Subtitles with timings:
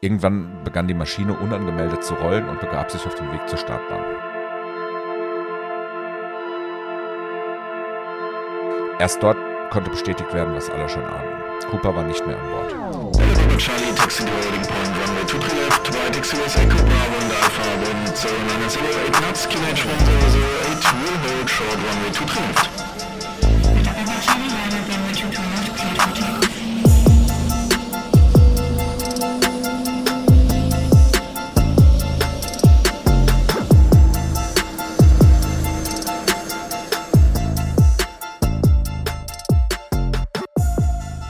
[0.00, 4.04] Irgendwann begann die Maschine unangemeldet zu rollen und begab sich auf den Weg zur Startbahn.
[9.00, 9.36] Erst dort
[9.70, 11.68] konnte bestätigt werden, was alle schon ahnten.
[11.70, 12.72] Cooper war nicht mehr an Bord.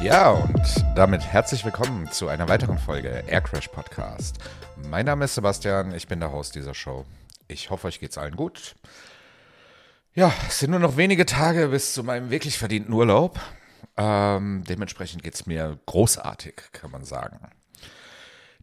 [0.08, 4.38] Ja, und damit herzlich willkommen zu einer weiteren Folge Air Crash Podcast.
[4.88, 7.04] Mein Name ist Sebastian, ich bin der Host dieser Show.
[7.46, 8.74] Ich hoffe, euch geht's allen gut.
[10.14, 13.38] Ja, es sind nur noch wenige Tage bis zu meinem wirklich verdienten Urlaub.
[13.98, 17.40] Ähm, dementsprechend geht's mir großartig, kann man sagen.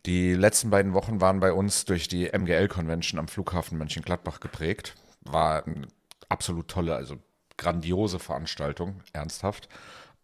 [0.07, 4.95] Die letzten beiden Wochen waren bei uns durch die MGL-Convention am Flughafen Mönchengladbach geprägt.
[5.21, 5.89] War eine
[6.27, 7.17] absolut tolle, also
[7.55, 9.69] grandiose Veranstaltung, ernsthaft.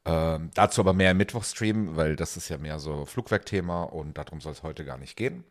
[0.04, 4.42] Ähm, dazu aber mehr im Mittwochstream, weil das ist ja mehr so Flugwerkthema und darum
[4.42, 5.44] soll es heute gar nicht gehen.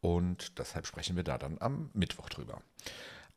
[0.00, 2.60] Und deshalb sprechen wir da dann am Mittwoch drüber.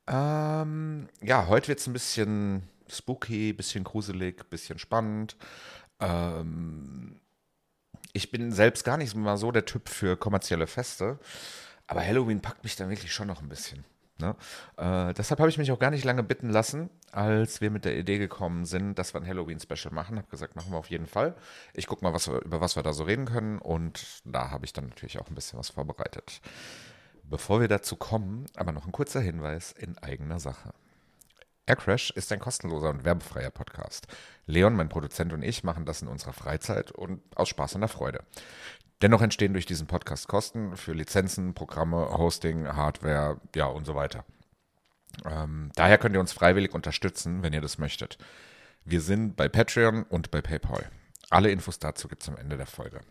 [0.07, 5.35] Ähm, ja, heute wird es ein bisschen spooky, bisschen gruselig, bisschen spannend.
[5.99, 7.19] Ähm,
[8.13, 11.19] ich bin selbst gar nicht mal so der Typ für kommerzielle Feste,
[11.85, 13.85] aber Halloween packt mich dann wirklich schon noch ein bisschen.
[14.19, 14.35] Ne?
[14.77, 17.97] Äh, deshalb habe ich mich auch gar nicht lange bitten lassen, als wir mit der
[17.97, 20.17] Idee gekommen sind, dass wir ein Halloween-Special machen.
[20.17, 21.35] Habe gesagt, machen wir auf jeden Fall.
[21.73, 23.59] Ich gucke mal, was über was wir da so reden können.
[23.59, 26.41] Und da habe ich dann natürlich auch ein bisschen was vorbereitet.
[27.23, 30.73] Bevor wir dazu kommen, aber noch ein kurzer Hinweis in eigener Sache.
[31.67, 34.07] Aircrash ist ein kostenloser und werbefreier Podcast.
[34.45, 37.89] Leon, mein Produzent und ich machen das in unserer Freizeit und aus Spaß und der
[37.89, 38.23] Freude.
[39.01, 44.25] Dennoch entstehen durch diesen Podcast Kosten für Lizenzen, Programme, Hosting, Hardware, ja und so weiter.
[45.25, 48.17] Ähm, daher könnt ihr uns freiwillig unterstützen, wenn ihr das möchtet.
[48.85, 50.89] Wir sind bei Patreon und bei PayPal.
[51.29, 53.01] Alle Infos dazu gibt es am Ende der Folge.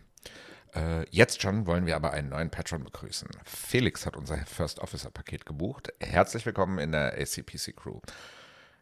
[0.75, 3.29] Äh, jetzt schon wollen wir aber einen neuen Patron begrüßen.
[3.45, 5.93] Felix hat unser First Officer Paket gebucht.
[5.99, 8.01] Herzlich willkommen in der ACPC Crew.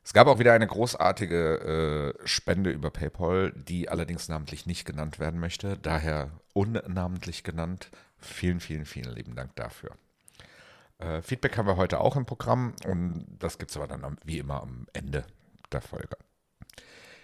[0.06, 5.18] Es gab auch wieder eine großartige äh, Spende über PayPal, die allerdings namentlich nicht genannt
[5.18, 7.90] werden möchte, daher unnamentlich genannt.
[8.20, 9.98] Vielen, vielen, vielen lieben Dank dafür.
[11.00, 14.38] Äh, Feedback haben wir heute auch im Programm und das gibt es aber dann wie
[14.38, 15.26] immer am Ende
[15.72, 16.18] der Folge.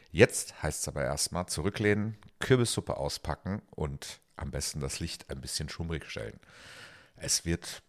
[0.09, 5.69] Jetzt heißt es aber erstmal zurücklehnen, Kürbissuppe auspacken und am besten das Licht ein bisschen
[5.69, 6.39] schummrig stellen.
[7.15, 7.83] Es wird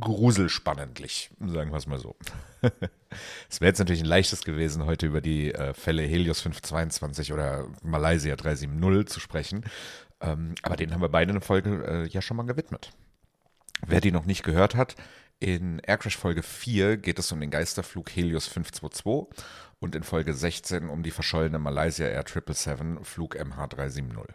[0.00, 2.16] gruselspannendlich, sagen wir es mal so.
[3.50, 7.66] es wäre jetzt natürlich ein leichtes gewesen, heute über die äh, Fälle Helios 522 oder
[7.82, 9.64] Malaysia 370 zu sprechen.
[10.20, 12.90] Ähm, aber denen haben wir beide eine Folge äh, ja schon mal gewidmet.
[13.86, 14.96] Wer die noch nicht gehört hat,
[15.40, 19.44] in Aircrash Folge 4 geht es um den Geisterflug Helios 522
[19.78, 24.26] und in Folge 16 um die verschollene Malaysia Air 777 Flug MH370.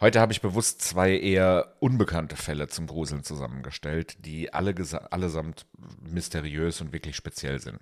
[0.00, 4.74] Heute habe ich bewusst zwei eher unbekannte Fälle zum Gruseln zusammengestellt, die alle
[5.10, 5.66] allesamt
[6.00, 7.78] mysteriös und wirklich speziell sind.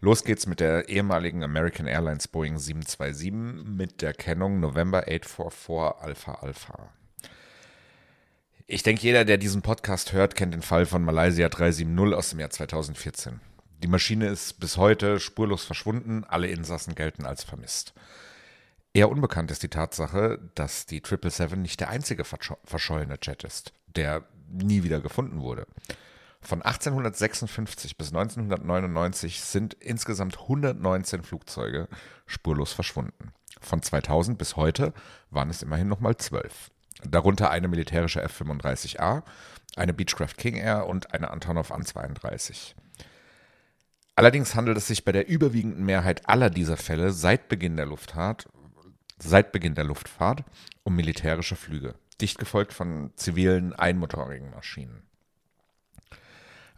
[0.00, 3.32] Los geht's mit der ehemaligen American Airlines Boeing 727
[3.64, 6.92] mit der Kennung November 844 Alpha Alpha.
[8.66, 12.40] Ich denke, jeder, der diesen Podcast hört, kennt den Fall von Malaysia 370 aus dem
[12.40, 13.40] Jahr 2014.
[13.82, 17.94] Die Maschine ist bis heute spurlos verschwunden, alle Insassen gelten als vermisst.
[18.96, 24.22] Eher unbekannt ist die Tatsache, dass die 777 nicht der einzige verschollene Jet ist, der
[24.48, 25.66] nie wieder gefunden wurde.
[26.40, 31.88] Von 1856 bis 1999 sind insgesamt 119 Flugzeuge
[32.26, 33.32] spurlos verschwunden.
[33.60, 34.92] Von 2000 bis heute
[35.30, 36.70] waren es immerhin nochmal zwölf.
[37.02, 39.24] Darunter eine militärische F-35A,
[39.74, 42.74] eine Beechcraft King Air und eine Antonov An-32.
[44.14, 48.46] Allerdings handelt es sich bei der überwiegenden Mehrheit aller dieser Fälle seit Beginn der Luftfahrt
[49.18, 50.44] seit Beginn der Luftfahrt
[50.82, 55.02] um militärische Flüge, dicht gefolgt von zivilen einmotorigen Maschinen.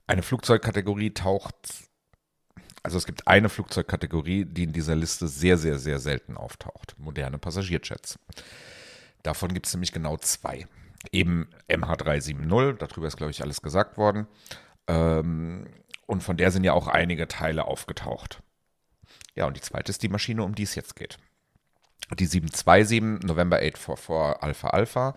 [0.07, 1.55] Eine Flugzeugkategorie taucht,
[2.83, 7.39] also es gibt eine Flugzeugkategorie, die in dieser Liste sehr, sehr, sehr selten auftaucht, moderne
[7.39, 8.19] Passagierjets.
[9.23, 10.69] Davon gibt es nämlich genau zwei.
[11.11, 14.29] Eben MH370, darüber ist, glaube ich, alles gesagt worden.
[14.87, 15.67] Ähm,
[16.07, 18.41] und von der sind ja auch einige Teile aufgetaucht.
[19.35, 21.19] Ja, und die zweite ist die Maschine, um die es jetzt geht
[22.19, 25.15] die 727 November 844 Alpha Alpha,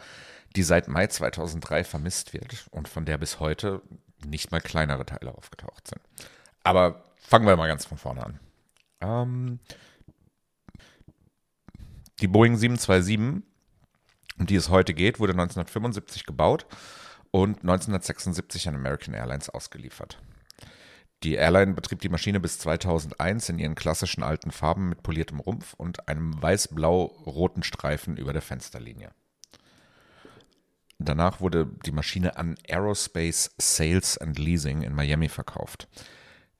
[0.55, 3.81] die seit Mai 2003 vermisst wird und von der bis heute
[4.25, 6.01] nicht mal kleinere Teile aufgetaucht sind.
[6.63, 8.39] Aber fangen wir mal ganz von vorne an.
[9.01, 9.59] Ähm,
[12.19, 13.43] die Boeing 727
[14.39, 16.65] um die es heute geht, wurde 1975 gebaut
[17.31, 20.17] und 1976 an American Airlines ausgeliefert.
[21.23, 25.73] Die Airline betrieb die Maschine bis 2001 in ihren klassischen alten Farben mit poliertem Rumpf
[25.73, 29.11] und einem weiß-blau-roten Streifen über der Fensterlinie.
[30.97, 35.87] Danach wurde die Maschine an Aerospace Sales and Leasing in Miami verkauft.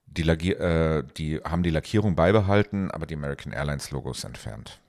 [0.06, 4.80] Die, äh, die haben die Lackierung beibehalten, aber die American Airlines Logos entfernt.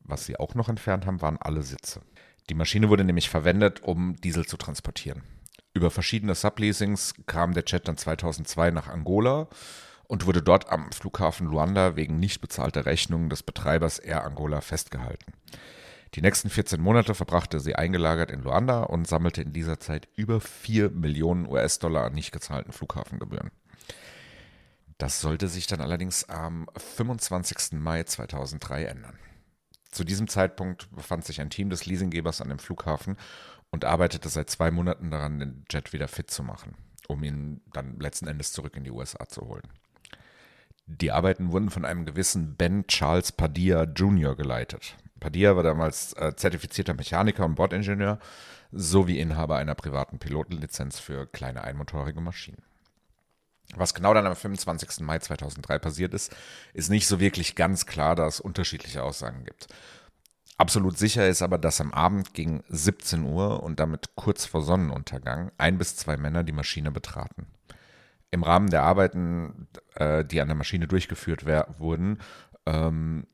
[0.00, 2.02] Was sie auch noch entfernt haben, waren alle Sitze.
[2.50, 5.22] Die Maschine wurde nämlich verwendet, um Diesel zu transportieren.
[5.74, 9.48] Über verschiedene Subleasings kam der Jet dann 2002 nach Angola
[10.04, 15.32] und wurde dort am Flughafen Luanda wegen nicht bezahlter Rechnungen des Betreibers Air Angola festgehalten.
[16.14, 20.42] Die nächsten 14 Monate verbrachte sie eingelagert in Luanda und sammelte in dieser Zeit über
[20.42, 23.50] 4 Millionen US-Dollar an nicht gezahlten Flughafengebühren.
[24.98, 27.80] Das sollte sich dann allerdings am 25.
[27.80, 29.18] Mai 2003 ändern.
[29.90, 33.16] Zu diesem Zeitpunkt befand sich ein Team des Leasinggebers an dem Flughafen
[33.72, 36.76] und arbeitete seit zwei Monaten daran, den Jet wieder fit zu machen,
[37.08, 39.68] um ihn dann letzten Endes zurück in die USA zu holen.
[40.86, 44.36] Die Arbeiten wurden von einem gewissen Ben Charles Padilla Jr.
[44.36, 44.96] geleitet.
[45.20, 48.18] Padilla war damals äh, zertifizierter Mechaniker und Bordingenieur
[48.72, 52.62] sowie Inhaber einer privaten Pilotenlizenz für kleine einmotorige Maschinen.
[53.74, 55.00] Was genau dann am 25.
[55.00, 56.34] Mai 2003 passiert ist,
[56.74, 59.68] ist nicht so wirklich ganz klar, da es unterschiedliche Aussagen gibt.
[60.58, 65.50] Absolut sicher ist aber, dass am Abend gegen 17 Uhr und damit kurz vor Sonnenuntergang
[65.58, 67.46] ein bis zwei Männer die Maschine betraten.
[68.30, 71.44] Im Rahmen der Arbeiten, äh, die an der Maschine durchgeführt
[71.78, 72.18] wurden,
[72.66, 73.26] ähm,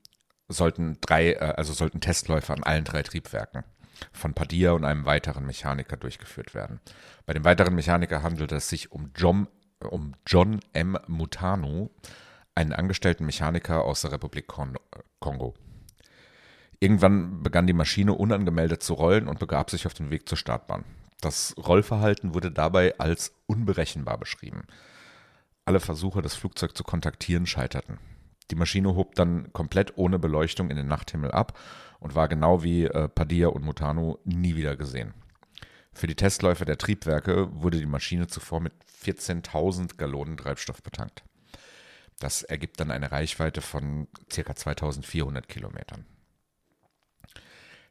[0.49, 3.64] sollten drei, äh, also sollten Testläufe an allen drei Triebwerken
[4.12, 6.81] von Padilla und einem weiteren Mechaniker durchgeführt werden.
[7.26, 9.49] Bei dem weiteren Mechaniker handelt es sich um John,
[9.81, 10.99] um John M.
[11.06, 11.91] Mutano,
[12.55, 15.55] einen angestellten Mechaniker aus der Republik Kongo.
[16.81, 20.85] Irgendwann begann die Maschine unangemeldet zu rollen und begab sich auf den Weg zur Startbahn.
[21.21, 24.63] Das Rollverhalten wurde dabei als unberechenbar beschrieben.
[25.65, 27.99] Alle Versuche, das Flugzeug zu kontaktieren, scheiterten.
[28.51, 31.59] Die Maschine hob dann komplett ohne Beleuchtung in den Nachthimmel ab
[32.01, 35.13] und war genau wie äh, Padilla und Mutano nie wieder gesehen.
[35.93, 38.73] Für die Testläufe der Triebwerke wurde die Maschine zuvor mit
[39.05, 41.25] 14.000 Gallonen Treibstoff betankt.
[42.21, 44.55] Das ergibt dann eine Reichweite von ca.
[44.55, 46.07] 2400 Kilometern.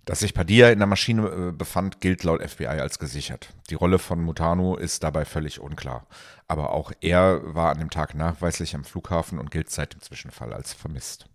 [0.07, 3.49] Dass sich Padilla in der Maschine äh, befand, gilt laut FBI als gesichert.
[3.69, 6.07] Die Rolle von Mutano ist dabei völlig unklar.
[6.47, 10.53] Aber auch er war an dem Tag nachweislich am Flughafen und gilt seit dem Zwischenfall
[10.53, 11.25] als vermisst.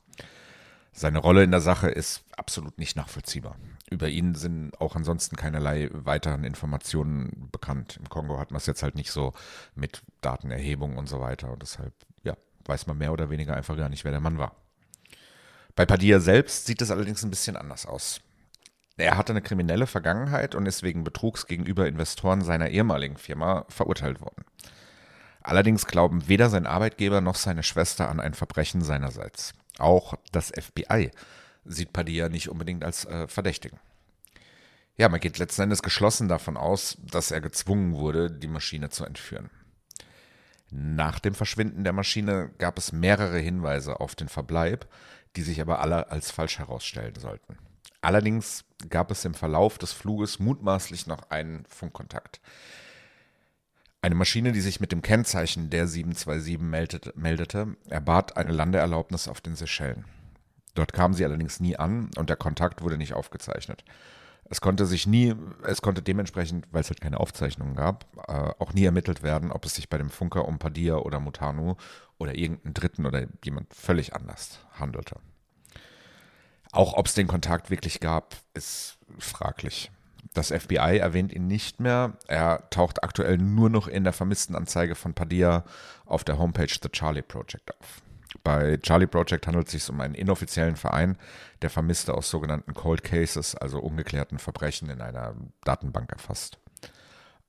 [0.91, 3.57] Seine Rolle in der Sache ist absolut nicht nachvollziehbar.
[3.91, 7.99] Über ihn sind auch ansonsten keinerlei weiteren Informationen bekannt.
[8.01, 9.35] Im Kongo hat man es jetzt halt nicht so
[9.75, 11.53] mit Datenerhebung und so weiter.
[11.53, 11.93] Und deshalb,
[12.23, 14.57] ja, weiß man mehr oder weniger einfach gar nicht, wer der Mann war.
[15.77, 18.23] Bei Padilla selbst sieht es allerdings ein bisschen anders aus.
[19.03, 24.21] Er hatte eine kriminelle Vergangenheit und ist wegen Betrugs gegenüber Investoren seiner ehemaligen Firma verurteilt
[24.21, 24.45] worden.
[25.43, 29.55] Allerdings glauben weder sein Arbeitgeber noch seine Schwester an ein Verbrechen seinerseits.
[29.79, 31.11] Auch das FBI
[31.65, 33.81] sieht Padilla nicht unbedingt als äh, Verdächtigen.
[34.97, 39.05] Ja, man geht letzten Endes geschlossen davon aus, dass er gezwungen wurde, die Maschine zu
[39.05, 39.51] entführen.
[40.71, 44.87] Nach dem Verschwinden der Maschine gab es mehrere Hinweise auf den Verbleib,
[45.35, 47.59] die sich aber alle als falsch herausstellen sollten.
[48.03, 52.41] Allerdings gab es im Verlauf des Fluges mutmaßlich noch einen Funkkontakt.
[54.03, 59.55] Eine Maschine, die sich mit dem Kennzeichen der 727 meldete, erbat eine Landeerlaubnis auf den
[59.55, 60.05] Seychellen.
[60.75, 63.85] Dort kam sie allerdings nie an und der Kontakt wurde nicht aufgezeichnet.
[64.47, 68.73] Es konnte sich nie, es konnte dementsprechend, weil es halt keine Aufzeichnungen gab, äh, auch
[68.73, 71.77] nie ermittelt werden, ob es sich bei dem Funker um Padilla oder Mutanu
[72.19, 75.17] oder irgendeinen Dritten oder jemand völlig anders handelte.
[76.73, 79.91] Auch ob es den Kontakt wirklich gab, ist fraglich.
[80.33, 82.15] Das FBI erwähnt ihn nicht mehr.
[82.27, 85.65] Er taucht aktuell nur noch in der Vermisstenanzeige von Padilla
[86.07, 88.03] auf der Homepage The Charlie Project auf.
[88.43, 91.19] Bei Charlie Project handelt es sich um einen inoffiziellen Verein,
[91.61, 96.59] der Vermisste aus sogenannten Cold Cases, also ungeklärten Verbrechen, in einer Datenbank erfasst.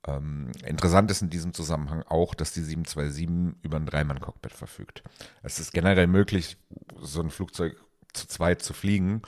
[0.06, 5.04] Ähm, interessant ist in diesem Zusammenhang auch, dass die 727 über ein Dreimann-Cockpit verfügt.
[5.42, 6.58] Es ist generell möglich,
[7.00, 7.78] so ein Flugzeug
[8.14, 9.22] zu zweit zu fliegen.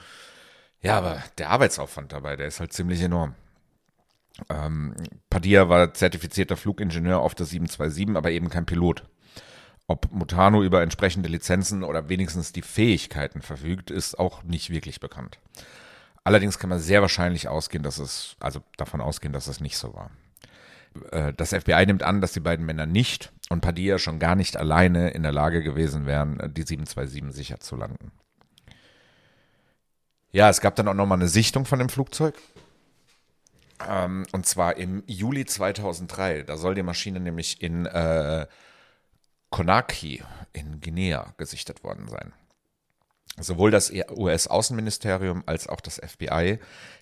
[0.80, 3.34] Ja, aber der Arbeitsaufwand dabei, der ist halt ziemlich enorm.
[4.50, 4.94] Ähm,
[5.30, 9.04] Padilla war zertifizierter Flugingenieur auf der 727, aber eben kein Pilot.
[9.88, 15.38] Ob Mutano über entsprechende Lizenzen oder wenigstens die Fähigkeiten verfügt, ist auch nicht wirklich bekannt.
[16.24, 19.94] Allerdings kann man sehr wahrscheinlich ausgehen, dass es, also davon ausgehen, dass es nicht so
[19.94, 20.10] war.
[21.12, 24.56] Äh, das FBI nimmt an, dass die beiden Männer nicht und Padilla schon gar nicht
[24.56, 28.10] alleine in der Lage gewesen wären, die 727 sicher zu landen.
[30.36, 32.34] Ja, es gab dann auch nochmal eine Sichtung von dem Flugzeug.
[33.88, 36.42] Ähm, und zwar im Juli 2003.
[36.42, 38.46] Da soll die Maschine nämlich in äh,
[39.48, 42.34] Conakry in Guinea gesichtet worden sein.
[43.40, 46.58] Sowohl das US-Außenministerium als auch das FBI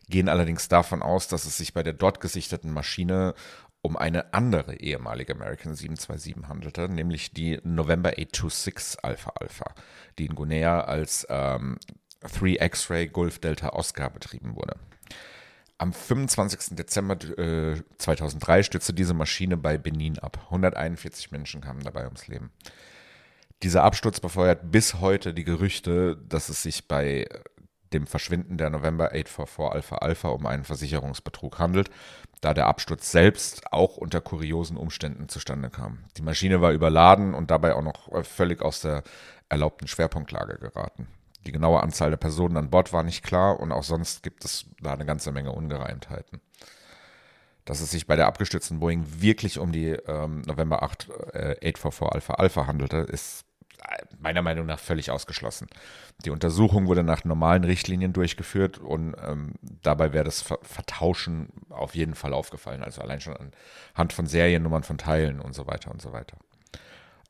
[0.09, 3.35] gehen allerdings davon aus, dass es sich bei der dort gesichteten Maschine
[3.83, 9.75] um eine andere ehemalige American 727 handelte, nämlich die November 826 Alpha Alpha,
[10.21, 11.79] die in Guinea als ähm,
[12.25, 14.77] 3 X-Ray Gulf Delta Oscar betrieben wurde.
[15.79, 16.77] Am 25.
[16.77, 20.39] Dezember äh, 2003 stürzte diese Maschine bei Benin ab.
[20.47, 22.51] 141 Menschen kamen dabei ums Leben.
[23.63, 27.27] Dieser Absturz befeuert bis heute die Gerüchte, dass es sich bei
[27.93, 31.91] dem Verschwinden der November 844 Alpha Alpha um einen Versicherungsbetrug handelt,
[32.41, 36.05] da der Absturz selbst auch unter kuriosen Umständen zustande kam.
[36.17, 39.03] Die Maschine war überladen und dabei auch noch völlig aus der
[39.49, 41.09] erlaubten Schwerpunktlage geraten.
[41.47, 44.67] Die genaue Anzahl der Personen an Bord war nicht klar und auch sonst gibt es
[44.81, 46.41] da eine ganze Menge Ungereimtheiten.
[47.65, 52.03] Dass es sich bei der abgestürzten Boeing wirklich um die ähm, November 8 äh, 844
[52.13, 53.47] Alpha Alpha handelte, ist
[54.19, 55.69] meiner Meinung nach völlig ausgeschlossen.
[56.25, 62.15] Die Untersuchung wurde nach normalen Richtlinien durchgeführt und ähm, dabei wäre das Vertauschen auf jeden
[62.15, 62.83] Fall aufgefallen.
[62.83, 63.37] Also allein schon
[63.95, 66.39] anhand von Seriennummern von Teilen und so weiter und so weiter.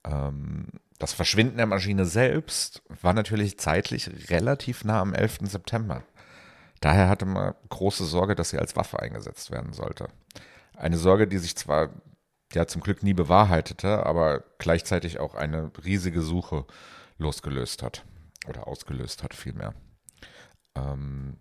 [0.05, 0.67] Ähm,
[0.99, 5.39] das Verschwinden der Maschine selbst war natürlich zeitlich relativ nah am 11.
[5.43, 6.03] September.
[6.81, 10.09] Daher hatte man große Sorge, dass sie als Waffe eingesetzt werden sollte.
[10.77, 11.91] Eine Sorge, die sich zwar
[12.53, 16.67] ja zum Glück nie bewahrheitete, aber gleichzeitig auch eine riesige Suche
[17.19, 18.05] losgelöst hat
[18.47, 19.75] oder ausgelöst hat vielmehr.
[20.77, 21.39] Ähm,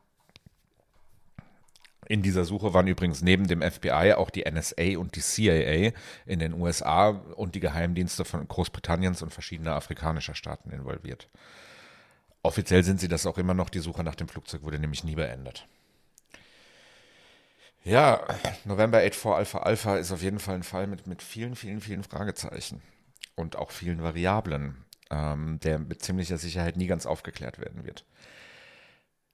[2.14, 5.94] in dieser Suche waren übrigens neben dem FBI auch die NSA und die CIA
[6.28, 11.28] in den USA und die Geheimdienste von Großbritanniens und verschiedener afrikanischer Staaten involviert.
[12.44, 15.16] Offiziell sind sie das auch immer noch, die Suche nach dem Flugzeug wurde nämlich nie
[15.16, 15.68] beendet.
[17.84, 18.22] Ja,
[18.64, 22.04] November 84 Alpha Alpha ist auf jeden Fall ein Fall mit, mit vielen, vielen, vielen
[22.04, 22.84] Fragezeichen
[23.36, 28.06] und auch vielen Variablen, ähm, der mit ziemlicher Sicherheit nie ganz aufgeklärt werden wird.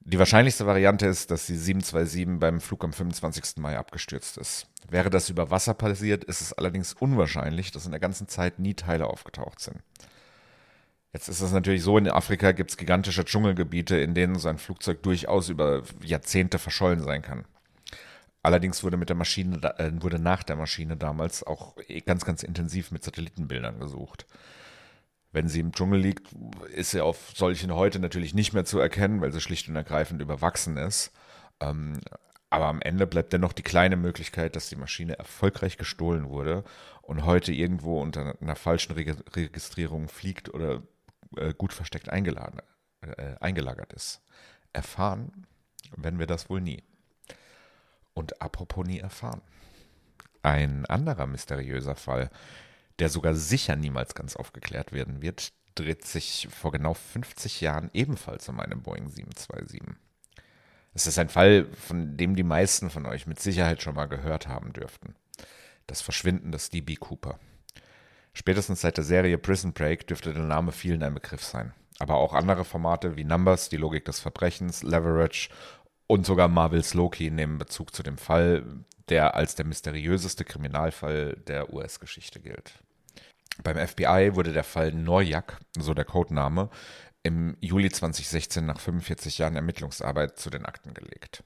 [0.02, 3.58] Die wahrscheinlichste Variante ist, dass die 727 beim Flug am 25.
[3.58, 4.68] Mai abgestürzt ist.
[4.90, 8.74] Wäre das über Wasser passiert, ist es allerdings unwahrscheinlich, dass in der ganzen Zeit nie
[8.74, 9.78] Teile aufgetaucht sind.
[11.14, 14.60] Jetzt ist es natürlich so, in Afrika gibt es gigantische Dschungelgebiete, in denen so ein
[14.60, 17.46] Flugzeug durchaus über Jahrzehnte verschollen sein kann.
[18.42, 21.76] Allerdings wurde mit der Maschine, äh, wurde nach der Maschine damals auch
[22.06, 24.26] ganz, ganz intensiv mit Satellitenbildern gesucht.
[25.32, 26.34] Wenn sie im Dschungel liegt,
[26.74, 30.22] ist sie auf solchen heute natürlich nicht mehr zu erkennen, weil sie schlicht und ergreifend
[30.22, 31.12] überwachsen ist.
[31.60, 32.00] Ähm,
[32.50, 36.64] aber am Ende bleibt dennoch die kleine Möglichkeit, dass die Maschine erfolgreich gestohlen wurde
[37.04, 40.82] und heute irgendwo unter einer falschen Registrierung fliegt oder
[41.38, 44.22] äh, gut versteckt äh, eingelagert ist.
[44.74, 45.46] Erfahren
[45.96, 46.84] werden wir das wohl nie.
[48.16, 49.42] Und apropos nie erfahren.
[50.42, 52.32] Ein anderer mysteriöser Fall,
[53.00, 58.50] der sogar sicher niemals ganz aufgeklärt werden wird, dreht sich vor genau 50 Jahren ebenfalls
[58.50, 59.82] um eine Boeing 727.
[60.94, 64.48] Es ist ein Fall, von dem die meisten von euch mit Sicherheit schon mal gehört
[64.48, 65.16] haben dürften.
[65.88, 67.40] Das Verschwinden des DB Cooper.
[68.34, 71.74] Spätestens seit der Serie Prison Break dürfte der Name vielen ein Begriff sein.
[72.00, 75.50] Aber auch andere Formate wie Numbers, die Logik des Verbrechens, Leverage
[76.08, 78.64] und sogar Marvels Loki nehmen Bezug zu dem Fall,
[79.10, 82.74] der als der mysteriöseste Kriminalfall der US-Geschichte gilt.
[83.64, 86.70] Beim FBI wurde der Fall Norjak, so der Codename,
[87.24, 91.44] im Juli 2016 nach 45 Jahren Ermittlungsarbeit zu den Akten gelegt.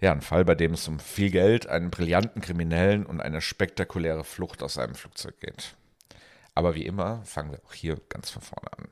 [0.00, 4.24] Ja, ein Fall, bei dem es um viel Geld, einen brillanten Kriminellen und eine spektakuläre
[4.24, 5.76] Flucht aus einem Flugzeug geht.
[6.54, 8.88] Aber wie immer fangen wir auch hier ganz von vorne an.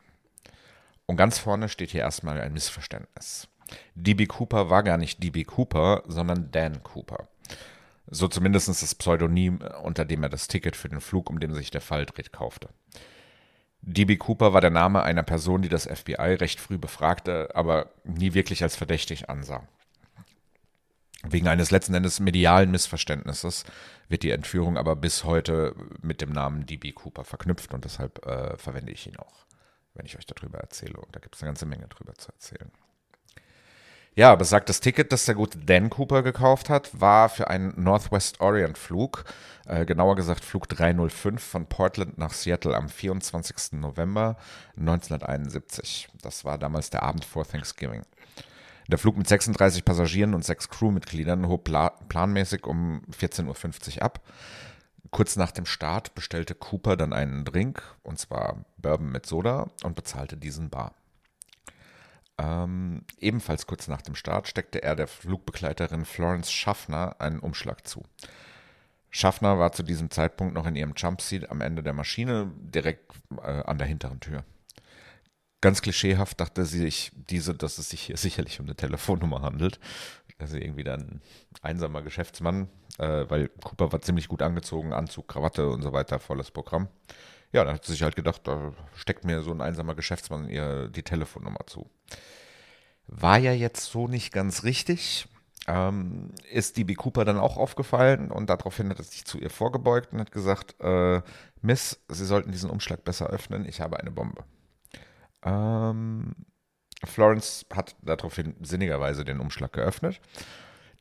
[1.07, 3.49] Und ganz vorne steht hier erstmal ein Missverständnis.
[3.95, 7.29] DB Cooper war gar nicht DB Cooper, sondern Dan Cooper.
[8.11, 11.71] So zumindest das Pseudonym, unter dem er das Ticket für den Flug, um den sich
[11.71, 12.71] der Fall dreht, kaufte.
[13.83, 18.35] DB Cooper war der Name einer Person, die das FBI recht früh befragte, aber nie
[18.35, 19.67] wirklich als verdächtig ansah.
[21.25, 23.65] Wegen eines letzten Endes medialen Missverständnisses
[24.09, 28.57] wird die Entführung aber bis heute mit dem Namen DB Cooper verknüpft und deshalb äh,
[28.57, 29.47] verwende ich ihn auch,
[29.95, 30.99] wenn ich euch darüber erzähle.
[30.99, 32.71] Und da gibt es eine ganze Menge drüber zu erzählen.
[34.19, 38.77] Ja, besagtes Ticket, das der gute Dan Cooper gekauft hat, war für einen Northwest Orient
[38.77, 39.23] Flug,
[39.65, 43.75] äh, genauer gesagt Flug 305 von Portland nach Seattle am 24.
[43.79, 44.37] November
[44.77, 46.09] 1971.
[46.21, 48.03] Das war damals der Abend vor Thanksgiving.
[48.89, 54.21] Der Flug mit 36 Passagieren und sechs Crewmitgliedern hob pla planmäßig um 14.50 Uhr ab.
[55.13, 59.95] Kurz nach dem Start bestellte Cooper dann einen Drink, und zwar Bourbon mit Soda, und
[59.95, 60.98] bezahlte diesen bar.
[62.39, 68.05] Ähm, ebenfalls kurz nach dem Start steckte er der Flugbegleiterin Florence Schaffner einen Umschlag zu.
[69.11, 73.63] Schaffner war zu diesem Zeitpunkt noch in ihrem Jumpseat am Ende der Maschine, direkt äh,
[73.63, 74.45] an der hinteren Tür.
[75.61, 79.81] Ganz klischeehaft dachte sie sich diese, dass es sich hier sicherlich um eine Telefonnummer handelt.
[80.39, 81.21] Also irgendwie dann ein
[81.63, 82.69] einsamer Geschäftsmann,
[82.99, 86.87] äh, weil Cooper war ziemlich gut angezogen, Anzug, Krawatte und so weiter, volles Programm.
[87.53, 90.89] Ja, da hat sie sich halt gedacht, da steckt mir so ein einsamer Geschäftsmann ihr
[90.89, 91.89] die Telefonnummer zu.
[93.07, 95.27] War ja jetzt so nicht ganz richtig.
[95.67, 100.13] Ähm, ist DB Cooper dann auch aufgefallen und daraufhin hat er sich zu ihr vorgebeugt
[100.13, 101.21] und hat gesagt, äh,
[101.61, 104.45] Miss, Sie sollten diesen Umschlag besser öffnen, ich habe eine Bombe.
[105.43, 106.35] Ähm,
[107.05, 110.21] Florence hat daraufhin sinnigerweise den Umschlag geöffnet.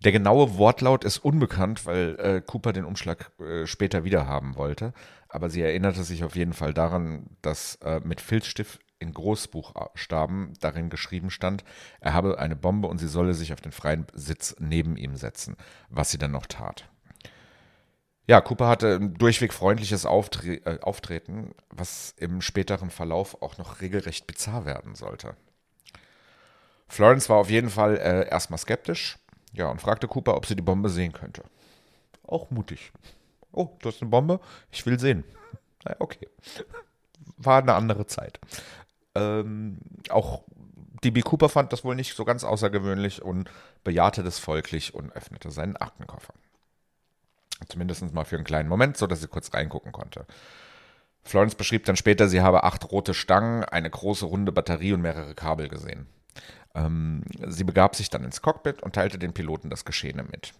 [0.03, 4.93] Der genaue Wortlaut ist unbekannt, weil äh, Cooper den Umschlag äh, später wieder haben wollte.
[5.29, 10.89] Aber sie erinnerte sich auf jeden Fall daran, dass äh, mit Filzstift in Großbuchstaben darin
[10.89, 11.63] geschrieben stand,
[11.99, 15.55] er habe eine Bombe und sie solle sich auf den freien Sitz neben ihm setzen,
[15.89, 16.89] was sie dann noch tat.
[18.25, 23.79] Ja, Cooper hatte ein durchweg freundliches Auftre äh, Auftreten, was im späteren Verlauf auch noch
[23.79, 25.35] regelrecht bizarr werden sollte.
[26.89, 29.17] Florence war auf jeden Fall äh, erstmal skeptisch,
[29.53, 31.43] ja, und fragte Cooper, ob sie die Bombe sehen könnte.
[32.23, 32.91] Auch mutig.
[33.57, 34.39] Oh, du hast eine Bombe?
[34.71, 35.23] Ich will sehen.
[35.83, 36.27] Na, okay.
[37.37, 38.39] War eine andere Zeit.
[39.15, 40.43] Ähm, auch
[41.03, 43.49] DB Cooper fand das wohl nicht so ganz außergewöhnlich und
[43.83, 46.33] bejahte das folglich und öffnete seinen Aktenkoffer.
[47.67, 50.27] Zumindest mal für einen kleinen Moment, sodass sie kurz reingucken konnte.
[51.23, 55.33] Florence beschrieb dann später, sie habe acht rote Stangen, eine große runde Batterie und mehrere
[55.33, 56.07] Kabel gesehen.
[56.77, 60.53] Ähm, sie begab sich dann ins Cockpit und teilte den Piloten das Geschehene mit.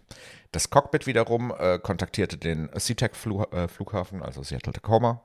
[0.50, 5.22] Das Cockpit wiederum äh, kontaktierte den SeaTac-Flughafen, äh, also Seattle Tacoma,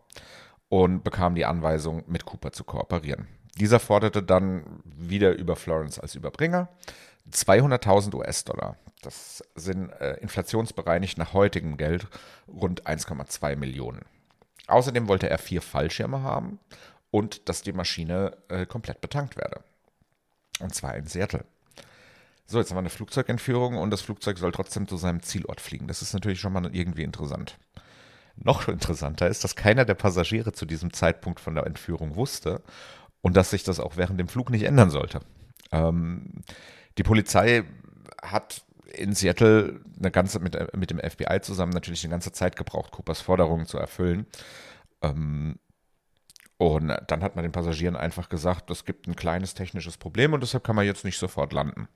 [0.69, 3.27] und bekam die Anweisung, mit Cooper zu kooperieren.
[3.59, 6.69] Dieser forderte dann wieder über Florence als Überbringer
[7.31, 8.77] 200.000 US-Dollar.
[9.01, 12.07] Das sind äh, inflationsbereinigt nach heutigem Geld
[12.47, 14.05] rund 1,2 Millionen.
[14.67, 16.59] Außerdem wollte er vier Fallschirme haben
[17.11, 19.63] und dass die Maschine äh, komplett betankt werde.
[20.63, 21.45] Und zwar in Seattle.
[22.45, 25.87] So, jetzt haben wir eine Flugzeugentführung und das Flugzeug soll trotzdem zu seinem Zielort fliegen.
[25.87, 27.57] Das ist natürlich schon mal irgendwie interessant.
[28.35, 32.61] Noch interessanter ist, dass keiner der Passagiere zu diesem Zeitpunkt von der Entführung wusste
[33.21, 35.19] und dass sich das auch während dem Flug nicht ändern sollte.
[35.71, 36.43] Ähm,
[36.97, 37.63] die Polizei
[38.21, 42.91] hat in Seattle eine ganze, mit, mit dem FBI zusammen natürlich eine ganze Zeit gebraucht,
[42.91, 44.27] Coopers Forderungen zu erfüllen.
[45.01, 45.57] Ähm,
[46.57, 50.41] und dann hat man den Passagieren einfach gesagt, es gibt ein kleines technisches Problem und
[50.41, 51.87] deshalb kann man jetzt nicht sofort landen.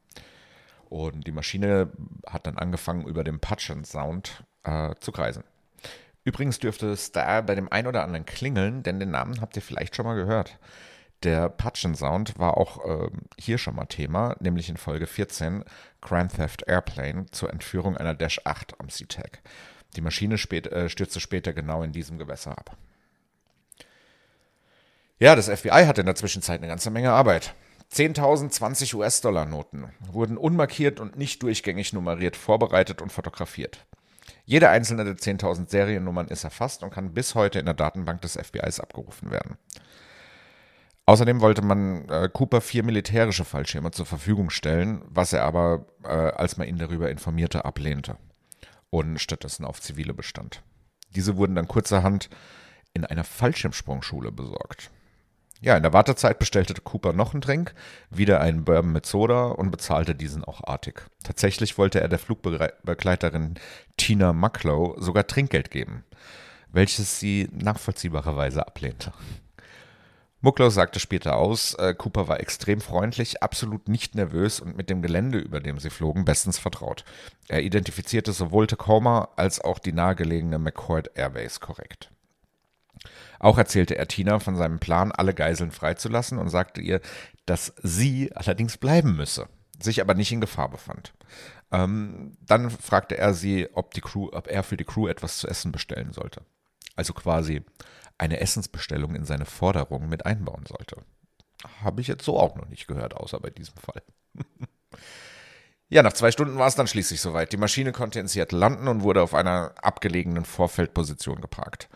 [0.89, 1.91] Und die Maschine
[2.25, 5.43] hat dann angefangen, über den Putchen Sound äh, zu kreisen.
[6.23, 9.61] Übrigens dürfte es da bei dem einen oder anderen klingeln, denn den Namen habt ihr
[9.61, 10.57] vielleicht schon mal gehört.
[11.23, 15.63] Der Putchen Sound war auch äh, hier schon mal Thema, nämlich in Folge 14
[16.01, 19.41] Grand Theft Airplane zur Entführung einer Dash 8 am SeaTac.
[19.95, 22.77] Die Maschine spät, äh, stürzte später genau in diesem Gewässer ab.
[25.19, 27.55] Ja, das FBI hatte in der Zwischenzeit eine ganze Menge Arbeit.
[27.91, 33.87] 10.000 20 US-Dollar-Noten wurden unmarkiert und nicht durchgängig nummeriert vorbereitet und fotografiert.
[34.45, 38.37] Jede einzelne der 10.000 Seriennummern ist erfasst und kann bis heute in der Datenbank des
[38.37, 39.57] FBIs abgerufen werden.
[41.07, 46.09] Außerdem wollte man äh, Cooper vier militärische Fallschirme zur Verfügung stellen, was er aber, äh,
[46.09, 48.17] als man ihn darüber informierte, ablehnte
[48.91, 50.61] und stattdessen auf zivile bestand.
[51.15, 52.29] Diese wurden dann kurzerhand
[52.93, 54.91] in einer Fallschirmsprungschule besorgt.
[55.59, 57.73] Ja, in der Wartezeit bestellte Cooper noch einen Drink,
[58.11, 61.03] wieder einen Bourbon mit Soda und bezahlte diesen auch artig.
[61.23, 63.55] Tatsächlich wollte er der Flugbegleiterin
[63.97, 66.03] Tina Mucklow sogar Trinkgeld geben,
[66.71, 69.13] welches sie nachvollziehbarerweise ablehnte.
[70.41, 75.01] Mucklow sagte später aus, äh, Cooper war extrem freundlich, absolut nicht nervös und mit dem
[75.01, 77.03] Gelände, über dem sie flogen, bestens vertraut.
[77.47, 82.11] Er identifizierte sowohl Tacoma als auch die nahegelegene McCord Airbase korrekt.
[83.39, 87.01] Auch erzählte er Tina von seinem Plan, alle Geiseln freizulassen und sagte ihr,
[87.45, 89.47] dass sie allerdings bleiben müsse,
[89.79, 91.13] sich aber nicht in Gefahr befand.
[91.71, 95.47] Ähm, dann fragte er sie, ob, die Crew, ob er für die Crew etwas zu
[95.47, 96.41] essen bestellen sollte.
[96.95, 97.63] Also quasi
[98.17, 101.03] eine Essensbestellung in seine Forderung mit einbauen sollte.
[101.83, 104.01] Habe ich jetzt so auch noch nicht gehört, außer bei diesem Fall.
[105.89, 107.51] ja, nach zwei Stunden war es dann schließlich soweit.
[107.51, 111.89] Die Maschine konnte in Seattle landen und wurde auf einer abgelegenen Vorfeldposition geparkt.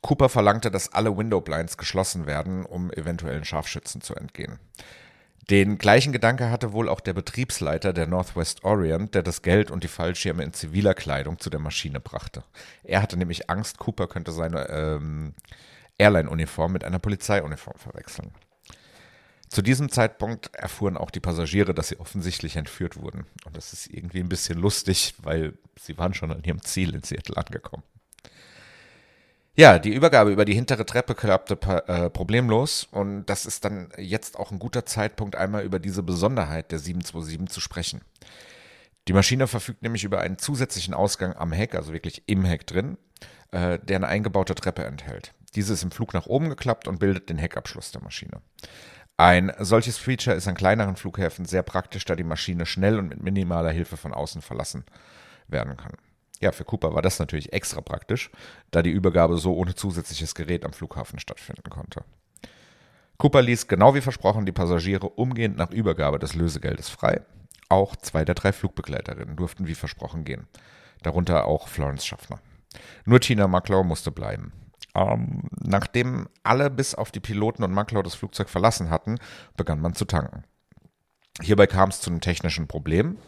[0.00, 4.58] Cooper verlangte, dass alle Window Blinds geschlossen werden, um eventuellen Scharfschützen zu entgehen.
[5.50, 9.82] Den gleichen Gedanke hatte wohl auch der Betriebsleiter der Northwest Orient, der das Geld und
[9.82, 12.44] die Fallschirme in ziviler Kleidung zu der Maschine brachte.
[12.84, 15.32] Er hatte nämlich Angst, Cooper könnte seine ähm,
[15.96, 18.32] Airline-Uniform mit einer Polizeiuniform verwechseln.
[19.48, 23.24] Zu diesem Zeitpunkt erfuhren auch die Passagiere, dass sie offensichtlich entführt wurden.
[23.46, 27.02] Und das ist irgendwie ein bisschen lustig, weil sie waren schon an ihrem Ziel in
[27.02, 27.82] Seattle angekommen.
[29.58, 34.38] Ja, die Übergabe über die hintere Treppe klappte äh, problemlos und das ist dann jetzt
[34.38, 38.02] auch ein guter Zeitpunkt, einmal über diese Besonderheit der 727 zu sprechen.
[39.08, 42.98] Die Maschine verfügt nämlich über einen zusätzlichen Ausgang am Heck, also wirklich im Heck drin,
[43.50, 45.34] äh, der eine eingebaute Treppe enthält.
[45.56, 48.40] Diese ist im Flug nach oben geklappt und bildet den Heckabschluss der Maschine.
[49.16, 53.24] Ein solches Feature ist an kleineren Flughäfen sehr praktisch, da die Maschine schnell und mit
[53.24, 54.84] minimaler Hilfe von außen verlassen
[55.48, 55.94] werden kann.
[56.40, 58.30] Ja, für Cooper war das natürlich extra praktisch,
[58.70, 62.04] da die Übergabe so ohne zusätzliches Gerät am Flughafen stattfinden konnte.
[63.16, 67.22] Cooper ließ genau wie versprochen die Passagiere umgehend nach Übergabe des Lösegeldes frei.
[67.68, 70.46] Auch zwei der drei Flugbegleiterinnen durften wie versprochen gehen,
[71.02, 72.40] darunter auch Florence Schaffner.
[73.04, 74.52] Nur Tina Mucklow musste bleiben.
[74.94, 79.18] Ähm, nachdem alle bis auf die Piloten und Mucklow das Flugzeug verlassen hatten,
[79.56, 80.44] begann man zu tanken.
[81.40, 83.18] Hierbei kam es zu einem technischen Problem.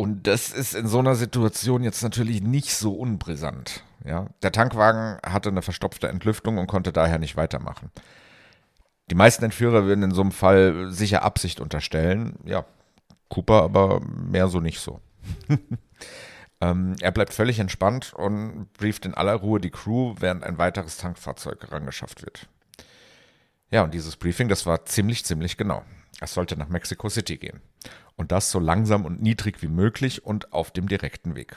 [0.00, 3.82] Und das ist in so einer Situation jetzt natürlich nicht so unbrisant.
[4.04, 4.28] Ja?
[4.42, 7.90] Der Tankwagen hatte eine verstopfte Entlüftung und konnte daher nicht weitermachen.
[9.10, 12.36] Die meisten Entführer würden in so einem Fall sicher Absicht unterstellen.
[12.44, 12.64] Ja,
[13.28, 15.00] Cooper aber mehr so nicht so.
[16.60, 20.98] ähm, er bleibt völlig entspannt und brieft in aller Ruhe die Crew, während ein weiteres
[20.98, 22.48] Tankfahrzeug herangeschafft wird.
[23.70, 25.84] Ja, und dieses Briefing, das war ziemlich, ziemlich genau.
[26.20, 27.60] Es sollte nach Mexico City gehen.
[28.16, 31.56] Und das so langsam und niedrig wie möglich und auf dem direkten Weg.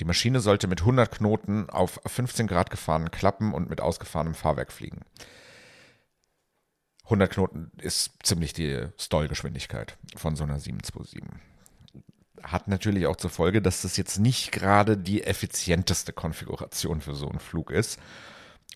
[0.00, 4.72] Die Maschine sollte mit 100 Knoten auf 15 Grad gefahrenen Klappen und mit ausgefahrenem Fahrwerk
[4.72, 5.00] fliegen.
[7.04, 11.22] 100 Knoten ist ziemlich die Stallgeschwindigkeit von so einer 727.
[12.42, 17.28] Hat natürlich auch zur Folge, dass das jetzt nicht gerade die effizienteste Konfiguration für so
[17.30, 17.98] einen Flug ist.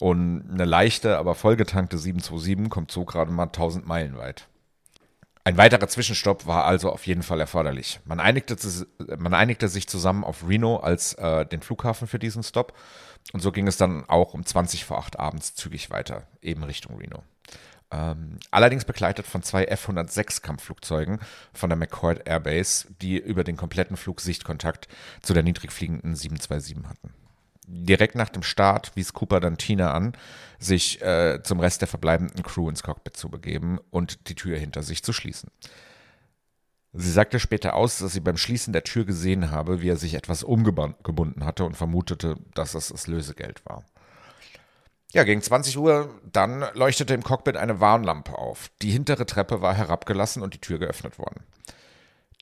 [0.01, 4.49] Und eine leichte, aber vollgetankte 727 kommt so gerade mal 1000 Meilen weit.
[5.45, 8.01] Ein weiterer Zwischenstopp war also auf jeden Fall erforderlich.
[8.07, 8.57] Man einigte,
[9.19, 12.73] man einigte sich zusammen auf Reno als äh, den Flughafen für diesen Stop.
[13.35, 16.97] Und so ging es dann auch um 20 vor 8 abends zügig weiter, eben Richtung
[16.97, 17.23] Reno.
[17.91, 21.21] Ähm, allerdings begleitet von zwei F-106 Kampfflugzeugen
[21.53, 24.89] von der McCord Airbase, die über den kompletten Flug Sichtkontakt
[25.21, 27.13] zu der niedrig fliegenden 727 hatten
[27.71, 30.13] direkt nach dem Start wies Cooper dann Tina an,
[30.59, 34.83] sich äh, zum Rest der verbleibenden Crew ins Cockpit zu begeben und die Tür hinter
[34.83, 35.51] sich zu schließen.
[36.93, 40.15] Sie sagte später aus, dass sie beim Schließen der Tür gesehen habe, wie er sich
[40.15, 43.85] etwas umgebunden hatte und vermutete, dass es das Lösegeld war.
[45.13, 48.71] Ja, gegen 20 Uhr dann leuchtete im Cockpit eine Warnlampe auf.
[48.83, 51.43] Die hintere Treppe war herabgelassen und die Tür geöffnet worden.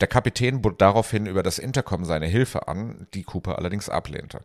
[0.00, 4.42] Der Kapitän bot daraufhin über das Intercom seine Hilfe an, die Cooper allerdings ablehnte.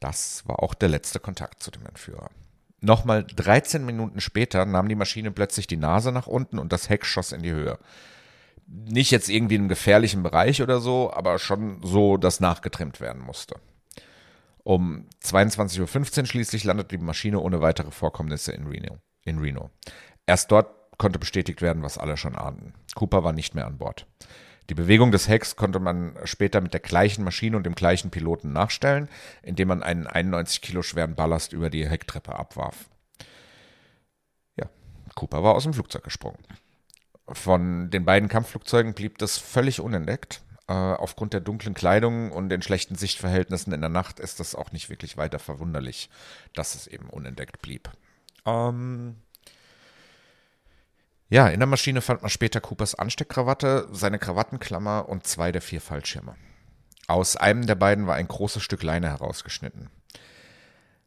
[0.00, 2.30] Das war auch der letzte Kontakt zu dem Entführer.
[2.80, 7.06] Nochmal 13 Minuten später nahm die Maschine plötzlich die Nase nach unten und das Heck
[7.06, 7.78] schoss in die Höhe.
[8.66, 13.22] Nicht jetzt irgendwie in einem gefährlichen Bereich oder so, aber schon so, dass nachgetrimmt werden
[13.22, 13.56] musste.
[14.62, 18.98] Um 22.15 Uhr schließlich landete die Maschine ohne weitere Vorkommnisse in Reno.
[19.24, 19.70] in Reno.
[20.26, 22.74] Erst dort konnte bestätigt werden, was alle schon ahnten.
[22.94, 24.06] Cooper war nicht mehr an Bord.
[24.68, 28.52] Die Bewegung des Hecks konnte man später mit der gleichen Maschine und dem gleichen Piloten
[28.52, 29.08] nachstellen,
[29.42, 32.88] indem man einen 91 Kilo schweren Ballast über die Hecktreppe abwarf.
[34.56, 34.68] Ja,
[35.14, 36.42] Cooper war aus dem Flugzeug gesprungen.
[37.28, 40.42] Von den beiden Kampfflugzeugen blieb das völlig unentdeckt.
[40.68, 44.72] Äh, aufgrund der dunklen Kleidung und den schlechten Sichtverhältnissen in der Nacht ist das auch
[44.72, 46.10] nicht wirklich weiter verwunderlich,
[46.54, 47.90] dass es eben unentdeckt blieb.
[48.44, 49.16] Ähm,
[51.28, 55.80] ja, in der Maschine fand man später Coopers Ansteckkrawatte, seine Krawattenklammer und zwei der vier
[55.80, 56.36] Fallschirme.
[57.08, 59.90] Aus einem der beiden war ein großes Stück Leine herausgeschnitten.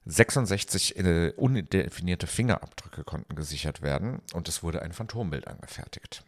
[0.05, 6.23] 66 äh, undefinierte Fingerabdrücke konnten gesichert werden und es wurde ein Phantombild angefertigt.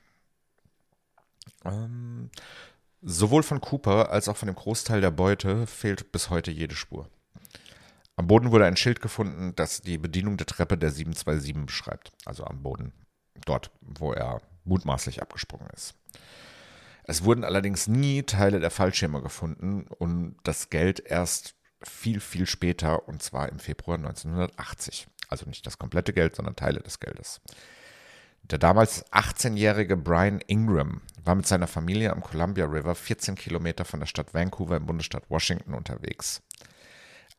[1.65, 2.29] Ähm,
[3.01, 7.09] sowohl von Cooper als auch von dem Großteil der Beute fehlt bis heute jede Spur.
[8.15, 12.45] Am Boden wurde ein Schild gefunden, das die Bedienung der Treppe der 727 beschreibt, also
[12.45, 12.93] am Boden
[13.45, 15.95] dort, wo er mutmaßlich abgesprungen ist.
[17.03, 23.07] Es wurden allerdings nie Teile der Fallschirme gefunden und das Geld erst viel, viel später,
[23.07, 25.07] und zwar im Februar 1980.
[25.27, 27.41] Also nicht das komplette Geld, sondern Teile des Geldes.
[28.43, 33.99] Der damals 18-jährige Brian Ingram war mit seiner Familie am Columbia River 14 Kilometer von
[33.99, 36.41] der Stadt Vancouver im Bundesstaat Washington unterwegs.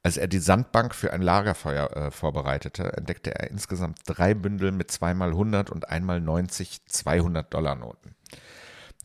[0.04, 4.90] Als er die Sandbank für ein Lagerfeuer äh, vorbereitete, entdeckte er insgesamt drei Bündel mit
[4.90, 8.16] zweimal 100 und einmal 90 200-Dollar-Noten.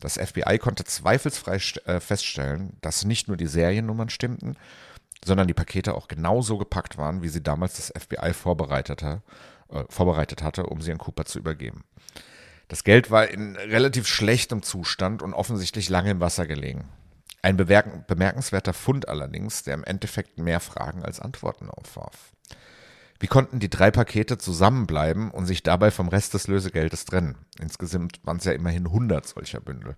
[0.00, 4.56] Das FBI konnte zweifelsfrei äh, feststellen, dass nicht nur die Seriennummern stimmten,
[5.24, 9.22] sondern die Pakete auch genauso gepackt waren, wie sie damals das FBI vorbereitete,
[9.70, 11.84] äh, vorbereitet hatte, um sie an Cooper zu übergeben.
[12.66, 16.88] Das Geld war in relativ schlechtem Zustand und offensichtlich lange im Wasser gelegen.
[17.42, 22.32] Ein bemerkenswerter Fund allerdings, der im Endeffekt mehr Fragen als Antworten aufwarf.
[23.20, 27.36] Wie konnten die drei Pakete zusammenbleiben und sich dabei vom Rest des Lösegeldes trennen?
[27.60, 29.96] Insgesamt waren es ja immerhin 100 solcher Bündel.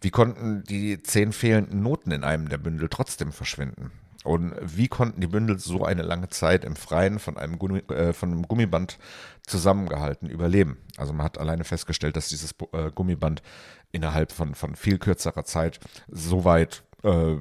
[0.00, 3.92] Wie konnten die zehn fehlenden Noten in einem der Bündel trotzdem verschwinden?
[4.22, 8.12] Und wie konnten die Bündel so eine lange Zeit im Freien von einem, Gummi, äh,
[8.12, 8.98] von einem Gummiband
[9.46, 10.76] zusammengehalten überleben?
[10.98, 13.42] Also man hat alleine festgestellt, dass dieses äh, Gummiband
[13.92, 17.36] innerhalb von, von viel kürzerer Zeit so weit äh,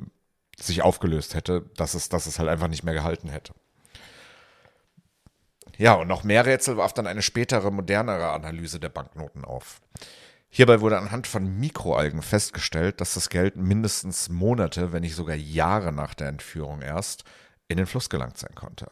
[0.57, 3.53] sich aufgelöst hätte, dass es, dass es halt einfach nicht mehr gehalten hätte.
[5.77, 9.79] Ja, und noch mehr Rätsel warf dann eine spätere, modernere Analyse der Banknoten auf.
[10.49, 15.93] Hierbei wurde anhand von Mikroalgen festgestellt, dass das Geld mindestens Monate, wenn nicht sogar Jahre
[15.93, 17.23] nach der Entführung erst
[17.67, 18.88] in den Fluss gelangt sein konnte.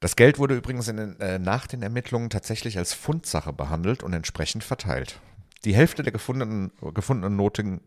[0.00, 4.64] Das Geld wurde übrigens den, äh, nach den Ermittlungen tatsächlich als Fundsache behandelt und entsprechend
[4.64, 5.20] verteilt.
[5.64, 7.80] Die Hälfte der gefundenen, gefundenen Noten,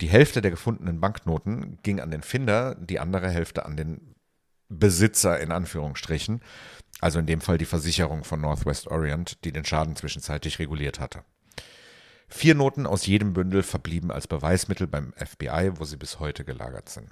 [0.00, 4.14] die Hälfte der gefundenen Banknoten ging an den Finder, die andere Hälfte an den
[4.68, 6.42] Besitzer in Anführungsstrichen,
[7.00, 11.22] also in dem Fall die Versicherung von Northwest Orient, die den Schaden zwischenzeitlich reguliert hatte.
[12.28, 16.88] Vier Noten aus jedem Bündel verblieben als Beweismittel beim FBI, wo sie bis heute gelagert
[16.88, 17.08] sind.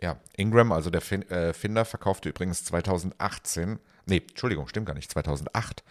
[0.00, 5.84] Ja, Ingram, also der äh, Finder, verkaufte übrigens 2018, nee, Entschuldigung, stimmt gar nicht, 2008,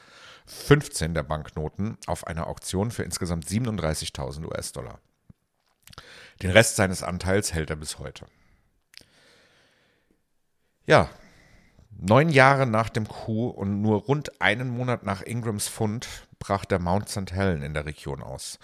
[0.51, 4.99] 15 der Banknoten auf einer Auktion für insgesamt 37.000 US-Dollar.
[6.41, 8.25] Den Rest seines Anteils hält er bis heute.
[10.85, 11.09] Ja,
[11.91, 16.07] neun Jahre nach dem Coup und nur rund einen Monat nach Ingrams Fund
[16.39, 17.31] brach der Mount St.
[17.31, 18.59] Helen in der Region aus.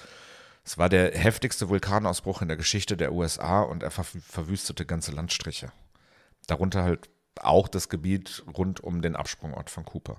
[0.65, 5.13] Es war der heftigste Vulkanausbruch in der Geschichte der USA und er ver verwüstete ganze
[5.13, 5.71] Landstriche.
[6.47, 10.17] Darunter halt auch das Gebiet rund um den Absprungort von Cooper.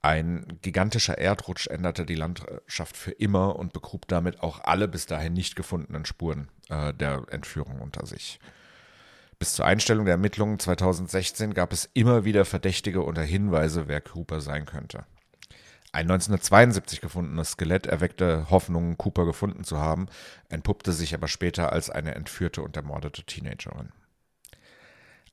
[0.00, 5.32] Ein gigantischer Erdrutsch änderte die Landschaft für immer und begrub damit auch alle bis dahin
[5.32, 8.38] nicht gefundenen Spuren äh, der Entführung unter sich.
[9.40, 14.40] Bis zur Einstellung der Ermittlungen 2016 gab es immer wieder Verdächtige oder Hinweise, wer Cooper
[14.40, 15.04] sein könnte.
[15.90, 20.06] Ein 1972 gefundenes Skelett erweckte Hoffnungen, Cooper gefunden zu haben,
[20.48, 23.90] entpuppte sich aber später als eine entführte und ermordete Teenagerin.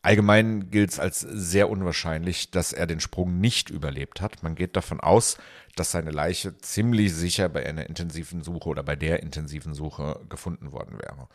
[0.05, 4.43] Allgemein gilt es als sehr unwahrscheinlich, dass er den Sprung nicht überlebt hat.
[4.43, 5.37] Man geht davon aus,
[5.75, 10.71] dass seine Leiche ziemlich sicher bei einer intensiven Suche oder bei der intensiven Suche gefunden
[10.71, 11.27] worden wäre.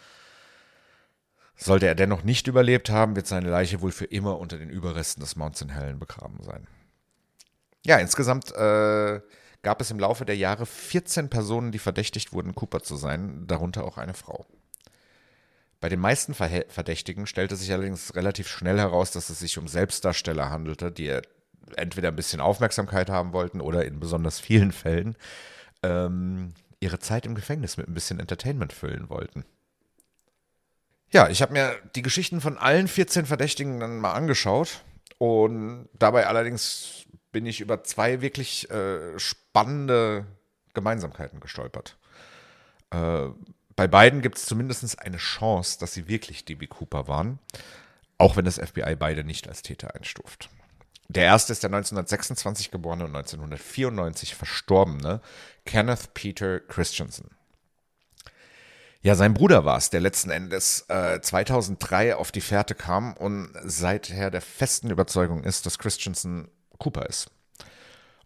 [1.56, 5.20] Sollte er dennoch nicht überlebt haben, wird seine Leiche wohl für immer unter den Überresten
[5.20, 5.72] des Mount St.
[5.72, 6.68] Helen begraben sein.
[7.84, 9.20] Ja, insgesamt äh,
[9.62, 13.82] gab es im Laufe der Jahre 14 Personen, die verdächtigt wurden, Cooper zu sein, darunter
[13.82, 14.46] auch eine Frau.
[15.80, 20.50] Bei den meisten Verdächtigen stellte sich allerdings relativ schnell heraus, dass es sich um Selbstdarsteller
[20.50, 21.20] handelte, die
[21.76, 25.16] entweder ein bisschen Aufmerksamkeit haben wollten oder in besonders vielen Fällen
[25.82, 29.44] ähm, ihre Zeit im Gefängnis mit ein bisschen Entertainment füllen wollten.
[31.12, 34.82] Ja, ich habe mir die Geschichten von allen 14 Verdächtigen dann mal angeschaut
[35.18, 40.26] und dabei allerdings bin ich über zwei wirklich äh, spannende
[40.74, 41.96] Gemeinsamkeiten gestolpert.
[42.90, 43.28] Äh,
[43.76, 47.38] bei beiden gibt es zumindest eine Chance, dass sie wirklich DB Cooper waren,
[48.18, 50.50] auch wenn das FBI beide nicht als Täter einstuft.
[51.08, 55.20] Der erste ist der 1926 geborene und 1994 verstorbene
[55.64, 57.30] Kenneth Peter Christensen.
[59.02, 63.50] Ja, sein Bruder war es, der letzten Endes äh, 2003 auf die Fährte kam und
[63.64, 67.30] seither der festen Überzeugung ist, dass Christensen Cooper ist.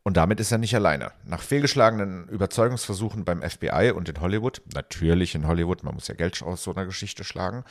[0.05, 1.13] Und damit ist er nicht alleine.
[1.25, 6.41] Nach fehlgeschlagenen Überzeugungsversuchen beim FBI und in Hollywood, natürlich in Hollywood, man muss ja Geld
[6.43, 7.65] aus so einer Geschichte schlagen,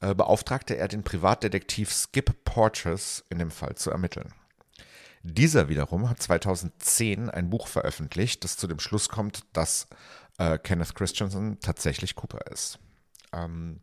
[0.00, 4.32] äh, beauftragte er den Privatdetektiv Skip Porteous in dem Fall zu ermitteln.
[5.22, 9.88] Dieser wiederum hat 2010 ein Buch veröffentlicht, das zu dem Schluss kommt, dass
[10.38, 12.78] äh, Kenneth Christensen tatsächlich Cooper ist.
[13.34, 13.80] Ähm,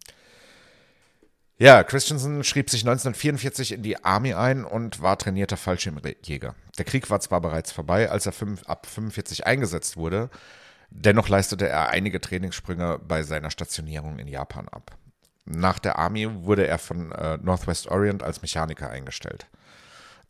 [1.58, 6.56] ja, Christensen schrieb sich 1944 in die Army ein und war trainierter Fallschirmjäger.
[6.78, 10.30] Der Krieg war zwar bereits vorbei, als er fünf, ab 45 eingesetzt wurde,
[10.90, 14.98] dennoch leistete er einige Trainingssprünge bei seiner Stationierung in Japan ab.
[15.46, 19.48] Nach der Army wurde er von äh, Northwest Orient als Mechaniker eingestellt,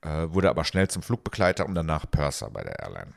[0.01, 3.13] äh, wurde aber schnell zum Flugbegleiter und danach Purser bei der Airline.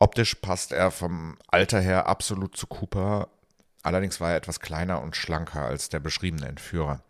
[0.00, 3.28] Optisch passt er vom Alter her absolut zu Cooper,
[3.82, 7.02] allerdings war er etwas kleiner und schlanker als der beschriebene Entführer.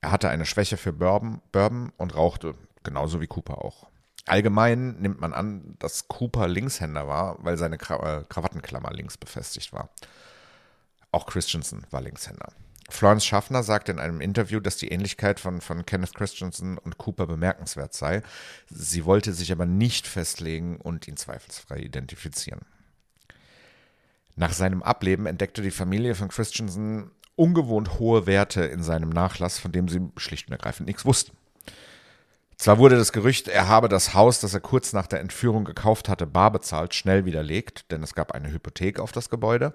[0.00, 3.88] Er hatte eine Schwäche für Bourbon, Bourbon und rauchte, genauso wie Cooper auch.
[4.26, 7.78] Allgemein nimmt man an, dass Cooper Linkshänder war, weil seine äh,
[8.28, 9.90] Krawattenklammer links befestigt war.
[11.12, 12.52] Auch Christensen war Linkshänder.
[12.88, 17.26] Florence Schaffner sagte in einem Interview, dass die Ähnlichkeit von, von Kenneth Christensen und Cooper
[17.26, 18.22] bemerkenswert sei.
[18.68, 22.60] Sie wollte sich aber nicht festlegen und ihn zweifelsfrei identifizieren.
[24.36, 29.72] Nach seinem Ableben entdeckte die Familie von Christensen ungewohnt hohe Werte in seinem Nachlass, von
[29.72, 31.36] dem sie schlicht und ergreifend nichts wussten.
[32.56, 36.08] Zwar wurde das Gerücht, er habe das Haus, das er kurz nach der Entführung gekauft
[36.08, 39.74] hatte, bar bezahlt, schnell widerlegt, denn es gab eine Hypothek auf das Gebäude.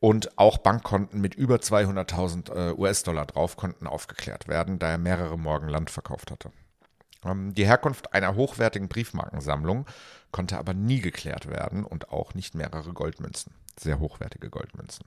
[0.00, 5.38] Und auch Bankkonten mit über 200.000 äh, US-Dollar drauf konnten aufgeklärt werden, da er mehrere
[5.38, 6.50] Morgen Land verkauft hatte.
[7.24, 9.86] Ähm, die Herkunft einer hochwertigen Briefmarkensammlung
[10.32, 15.04] konnte aber nie geklärt werden und auch nicht mehrere Goldmünzen, sehr hochwertige Goldmünzen.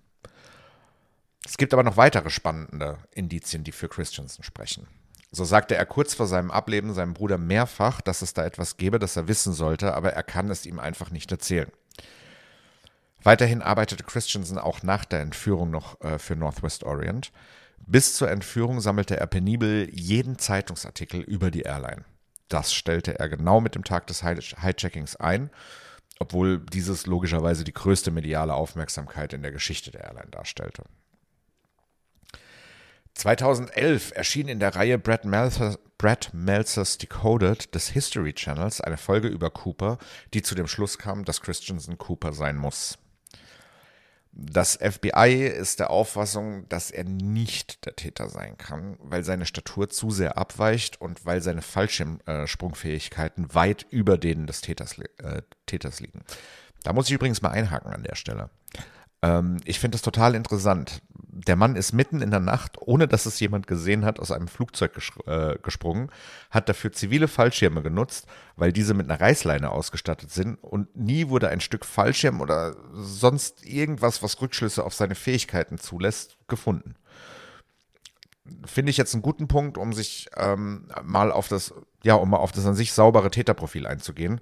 [1.45, 4.87] Es gibt aber noch weitere spannende Indizien, die für Christensen sprechen.
[5.31, 8.99] So sagte er kurz vor seinem Ableben seinem Bruder mehrfach, dass es da etwas gäbe,
[8.99, 11.71] das er wissen sollte, aber er kann es ihm einfach nicht erzählen.
[13.23, 17.31] Weiterhin arbeitete Christensen auch nach der Entführung noch äh, für Northwest Orient.
[17.87, 22.05] Bis zur Entführung sammelte er penibel jeden Zeitungsartikel über die Airline.
[22.49, 25.49] Das stellte er genau mit dem Tag des Hijackings ein,
[26.19, 30.83] obwohl dieses logischerweise die größte mediale Aufmerksamkeit in der Geschichte der Airline darstellte.
[33.15, 39.27] 2011 erschien in der Reihe Brad, Meltzer, Brad Meltzer's Decoded des History Channels eine Folge
[39.27, 39.99] über Cooper,
[40.33, 42.97] die zu dem Schluss kam, dass Christensen Cooper sein muss.
[44.35, 49.89] Das FBI ist der Auffassung, dass er nicht der Täter sein kann, weil seine Statur
[49.89, 56.23] zu sehr abweicht und weil seine Fallschirmsprungfähigkeiten weit über denen des Täters, äh, Täters liegen.
[56.81, 58.49] Da muss ich übrigens mal einhaken an der Stelle.
[59.23, 61.01] Ähm, ich finde das total interessant.
[61.07, 64.47] Der Mann ist mitten in der Nacht, ohne dass es jemand gesehen hat, aus einem
[64.47, 64.91] Flugzeug
[65.25, 66.11] äh, gesprungen,
[66.51, 71.49] hat dafür zivile Fallschirme genutzt, weil diese mit einer Reißleine ausgestattet sind und nie wurde
[71.49, 76.95] ein Stück Fallschirm oder sonst irgendwas, was Rückschlüsse auf seine Fähigkeiten zulässt, gefunden.
[78.65, 82.37] Finde ich jetzt einen guten Punkt, um sich ähm, mal auf das, ja, um mal
[82.37, 84.41] auf das an sich saubere Täterprofil einzugehen,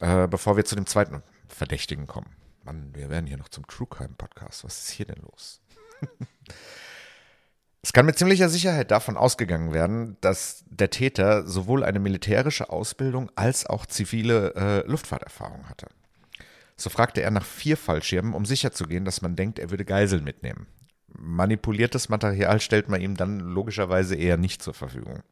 [0.00, 2.34] äh, bevor wir zu dem zweiten Verdächtigen kommen.
[2.66, 4.64] Mann, wir werden hier noch zum True Crime Podcast.
[4.64, 5.60] Was ist hier denn los?
[7.82, 13.30] es kann mit ziemlicher Sicherheit davon ausgegangen werden, dass der Täter sowohl eine militärische Ausbildung
[13.36, 15.86] als auch zivile äh, Luftfahrterfahrung hatte.
[16.76, 20.66] So fragte er nach vier Fallschirmen, um sicherzugehen, dass man denkt, er würde Geiseln mitnehmen.
[21.06, 25.22] Manipuliertes Material stellt man ihm dann logischerweise eher nicht zur Verfügung.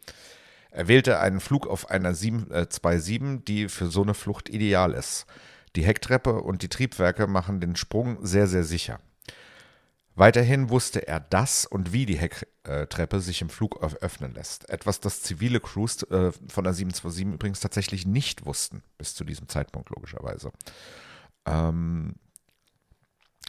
[0.70, 5.26] Er wählte einen Flug auf einer 727, äh, die für so eine Flucht ideal ist.
[5.76, 9.00] Die Hecktreppe und die Triebwerke machen den Sprung sehr, sehr sicher.
[10.16, 14.68] Weiterhin wusste er, dass und wie die Hecktreppe sich im Flug öffnen lässt.
[14.70, 19.48] Etwas, das zivile Crews äh, von der 727 übrigens tatsächlich nicht wussten, bis zu diesem
[19.48, 20.52] Zeitpunkt logischerweise.
[21.46, 22.14] Ähm,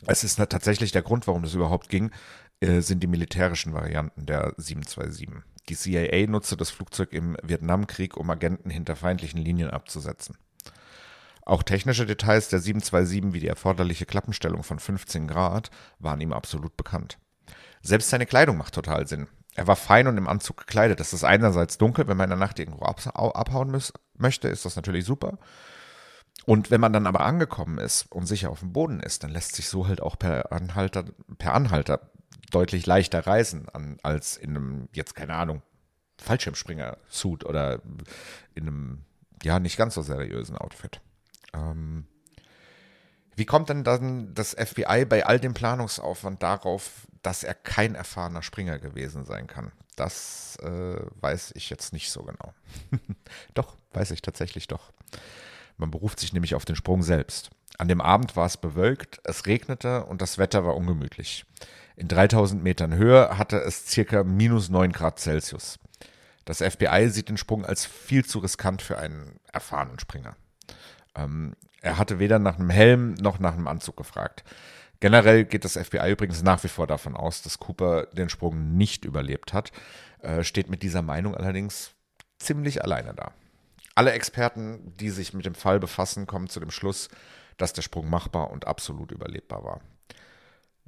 [0.08, 2.10] es ist tatsächlich der Grund, warum das überhaupt ging,
[2.62, 5.44] äh, sind die militärischen Varianten der 727.
[5.70, 10.36] Die CIA nutzte das Flugzeug im Vietnamkrieg, um Agenten hinter feindlichen Linien abzusetzen.
[11.46, 16.76] Auch technische Details der 727 wie die erforderliche Klappenstellung von 15 Grad waren ihm absolut
[16.76, 17.20] bekannt.
[17.84, 19.28] Selbst seine Kleidung macht total Sinn.
[19.54, 21.00] Er war fein und im Anzug gekleidet.
[21.00, 24.76] Das ist einerseits dunkel, wenn man in der Nacht irgendwo abhauen muss, möchte, ist das
[24.76, 25.38] natürlich super.
[26.46, 29.56] Und wenn man dann aber angekommen ist und sicher auf dem Boden ist, dann lässt
[29.56, 31.06] sich so halt auch per Anhalter,
[31.38, 32.12] per Anhalter
[32.52, 35.62] deutlich leichter reisen an, als in einem, jetzt keine Ahnung,
[36.22, 37.82] Fallschirmspringer-Suit oder
[38.56, 39.06] in einem,
[39.44, 41.02] ja, nicht ganz so seriösen Outfit.
[41.56, 42.06] Ähm,
[43.36, 48.42] wie kommt denn dann das FBI bei all dem Planungsaufwand darauf, dass er kein erfahrener
[48.42, 49.72] Springer gewesen sein kann?
[49.96, 52.54] Das äh, weiß ich jetzt nicht so genau.
[53.54, 54.92] doch, weiß ich tatsächlich doch.
[55.78, 57.50] Man beruft sich nämlich auf den Sprung selbst.
[57.78, 61.46] An dem Abend war es bewölkt, es regnete und das Wetter war ungemütlich.
[61.98, 65.80] In 3000 Metern Höhe hatte es circa minus 9 Grad Celsius.
[66.46, 70.38] Das FBI sieht den Sprung als viel zu riskant für einen erfahrenen Springer.
[71.16, 74.44] Ähm, er hatte weder nach einem Helm noch nach einem Anzug gefragt.
[75.00, 79.06] Generell geht das FBI übrigens nach wie vor davon aus, dass Cooper den Sprung nicht
[79.06, 79.72] überlebt hat,
[80.22, 81.92] äh, steht mit dieser Meinung allerdings
[82.40, 83.32] ziemlich alleine da.
[83.94, 87.10] Alle Experten, die sich mit dem Fall befassen, kommen zu dem Schluss,
[87.58, 89.82] dass der Sprung machbar und absolut überlebbar war.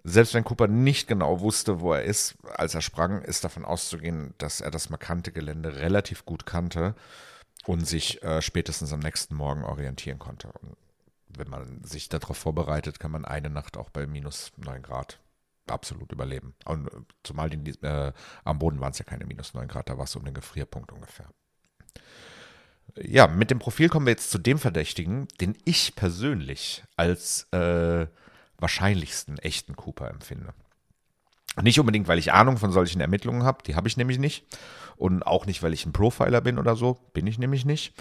[0.04, 4.34] Selbst wenn Cooper nicht genau wusste, wo er ist, als er sprang, ist davon auszugehen,
[4.38, 6.96] dass er das markante Gelände relativ gut kannte
[7.68, 10.48] und sich äh, spätestens am nächsten Morgen orientieren konnte.
[10.48, 10.78] Und
[11.28, 15.20] wenn man sich darauf vorbereitet, kann man eine Nacht auch bei minus 9 Grad
[15.68, 16.56] absolut überleben.
[16.64, 16.92] Und äh,
[17.24, 18.14] zumal die, äh,
[18.46, 20.94] am Boden waren es ja keine minus 9 Grad, da war es um den Gefrierpunkt
[20.94, 21.30] ungefähr.
[22.96, 28.08] Ja, mit dem Profil kommen wir jetzt zu dem Verdächtigen, den ich persönlich als äh,
[28.58, 30.54] wahrscheinlichsten echten Cooper empfinde.
[31.62, 34.46] Nicht unbedingt, weil ich Ahnung von solchen Ermittlungen habe, die habe ich nämlich nicht.
[34.96, 37.94] Und auch nicht, weil ich ein Profiler bin oder so, bin ich nämlich nicht.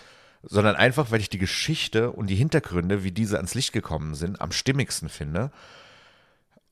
[0.42, 4.40] Sondern einfach, weil ich die Geschichte und die Hintergründe, wie diese ans Licht gekommen sind,
[4.40, 5.50] am stimmigsten finde.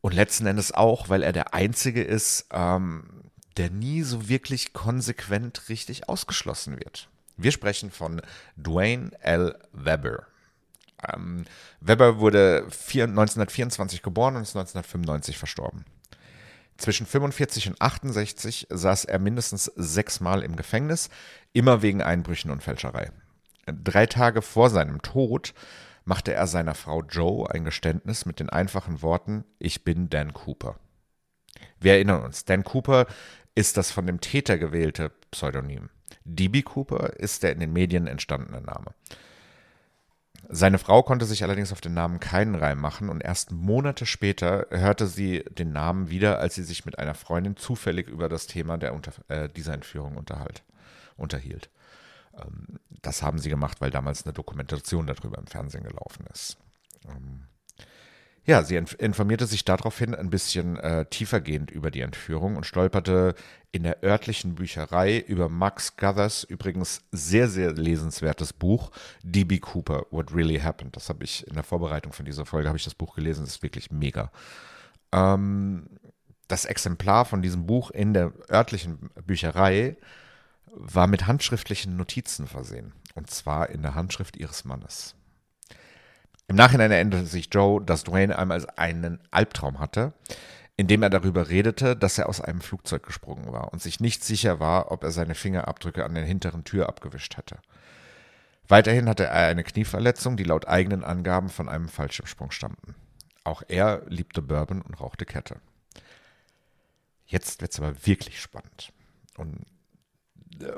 [0.01, 5.69] Und letzten Endes auch, weil er der Einzige ist, ähm, der nie so wirklich konsequent
[5.69, 7.09] richtig ausgeschlossen wird.
[7.37, 8.21] Wir sprechen von
[8.57, 9.59] Dwayne L.
[9.73, 10.25] Weber.
[11.13, 11.45] Ähm,
[11.81, 15.85] Weber wurde vier, 1924 geboren und ist 1995 verstorben.
[16.77, 21.09] Zwischen 45 und 68 saß er mindestens sechsmal im Gefängnis,
[21.53, 23.11] immer wegen Einbrüchen und Fälscherei.
[23.67, 25.55] Drei Tage vor seinem Tod
[26.05, 30.79] machte er seiner Frau Joe ein Geständnis mit den einfachen Worten Ich bin Dan Cooper.
[31.81, 33.07] Wir erinnern uns, Dan Cooper
[33.55, 35.91] ist das von dem Täter gewählte Pseudonym.
[36.25, 38.95] DB Cooper ist der in den Medien entstandene Name.
[40.49, 44.67] Seine Frau konnte sich allerdings auf den Namen keinen Reim machen und erst Monate später
[44.71, 48.77] hörte sie den Namen wieder, als sie sich mit einer Freundin zufällig über das Thema
[48.77, 50.63] der Unter äh, dieser Entführung unterhalt,
[51.17, 51.71] unterhielt.
[52.37, 56.57] Ähm, das haben sie gemacht, weil damals eine Dokumentation darüber im Fernsehen gelaufen ist.
[57.09, 57.45] Ähm,
[58.47, 63.35] ja, sie informierte sich daraufhin ein bisschen äh, tiefergehend über die Entführung und stolperte
[63.73, 68.91] in der örtlichen Bücherei über Max Guthers, übrigens sehr, sehr lesenswertes Buch,
[69.23, 69.59] D.B.
[69.61, 70.95] Cooper, What Really Happened.
[70.95, 73.57] Das habe ich in der Vorbereitung von dieser Folge, habe ich das Buch gelesen, das
[73.57, 74.31] ist wirklich mega.
[75.11, 75.87] Ähm,
[76.47, 79.97] das Exemplar von diesem Buch in der örtlichen Bücherei
[80.67, 82.93] war mit handschriftlichen Notizen versehen.
[83.15, 85.15] Und zwar in der Handschrift ihres Mannes.
[86.47, 90.13] Im Nachhinein erinnerte sich Joe, dass Dwayne einmal einen Albtraum hatte,
[90.77, 94.25] in dem er darüber redete, dass er aus einem Flugzeug gesprungen war und sich nicht
[94.25, 97.59] sicher war, ob er seine Fingerabdrücke an der hinteren Tür abgewischt hatte.
[98.67, 102.95] Weiterhin hatte er eine Knieverletzung, die laut eigenen Angaben von einem Fallschirmsprung stammten.
[103.45, 105.57] Auch er liebte Bourbon und rauchte Kette.
[107.27, 108.93] Jetzt wird es aber wirklich spannend.
[109.37, 109.67] Und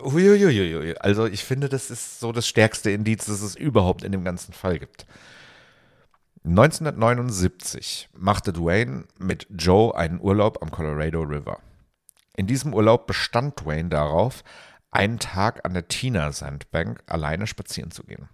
[0.03, 0.97] Uiuiuiui.
[0.99, 4.53] Also ich finde, das ist so das stärkste Indiz, das es überhaupt in dem ganzen
[4.53, 5.07] Fall gibt.
[6.47, 11.59] 1979 machte Dwayne mit Joe einen Urlaub am Colorado River.
[12.37, 14.45] In diesem Urlaub bestand Dwayne darauf,
[14.93, 18.29] einen Tag an der Tina Sandbank alleine spazieren zu gehen.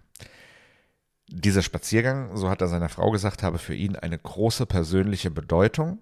[1.27, 5.99] Dieser Spaziergang, so hat er seiner Frau gesagt, habe für ihn eine große persönliche Bedeutung.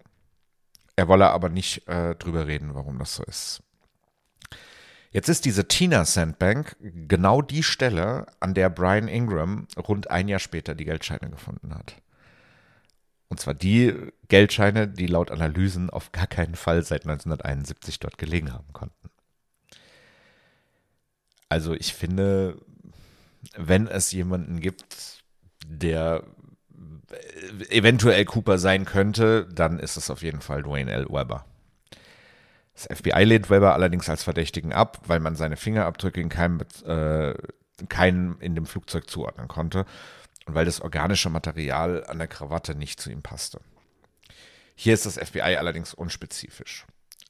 [0.98, 3.64] Er wolle aber nicht äh, drüber reden, warum das so ist.
[5.12, 10.40] Jetzt ist diese Tina Sandbank genau die Stelle, an der Brian Ingram rund ein Jahr
[10.40, 11.96] später die Geldscheine gefunden hat.
[13.28, 13.94] Und zwar die
[14.30, 19.10] Geldscheine, die laut Analysen auf gar keinen Fall seit 1971 dort gelegen haben konnten.
[21.50, 22.58] Also ich finde,
[23.58, 25.24] wenn es jemanden gibt,
[25.66, 26.24] der
[27.70, 31.08] eventuell Cooper sein könnte, dann ist es auf jeden Fall Dwayne L.
[31.10, 31.46] Weber.
[32.82, 37.34] Das FBI lehnt Weber allerdings als Verdächtigen ab, weil man seine Fingerabdrücke in keinem, äh,
[37.90, 39.86] keinem in dem Flugzeug zuordnen konnte
[40.46, 43.60] und weil das organische Material an der Krawatte nicht zu ihm passte.
[44.76, 46.86] Hier ist das FBI allerdings unspezifisch.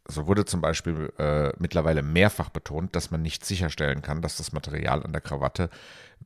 [0.08, 4.52] So wurde zum Beispiel äh, mittlerweile mehrfach betont, dass man nicht sicherstellen kann, dass das
[4.52, 5.70] Material an der Krawatte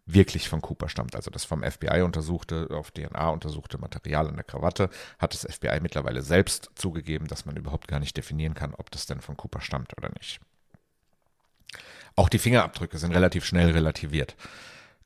[0.06, 1.16] wirklich von Cooper stammt.
[1.16, 5.80] Also das vom FBI untersuchte, auf DNA untersuchte Material an der Krawatte hat das FBI
[5.82, 9.62] mittlerweile selbst zugegeben, dass man überhaupt gar nicht definieren kann, ob das denn von Cooper
[9.62, 10.40] stammt oder nicht.
[12.16, 14.36] Auch die Fingerabdrücke sind relativ schnell relativiert.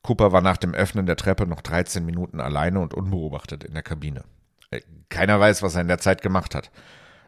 [0.01, 3.83] Cooper war nach dem Öffnen der Treppe noch 13 Minuten alleine und unbeobachtet in der
[3.83, 4.23] Kabine.
[4.71, 6.71] Äh, keiner weiß, was er in der Zeit gemacht hat.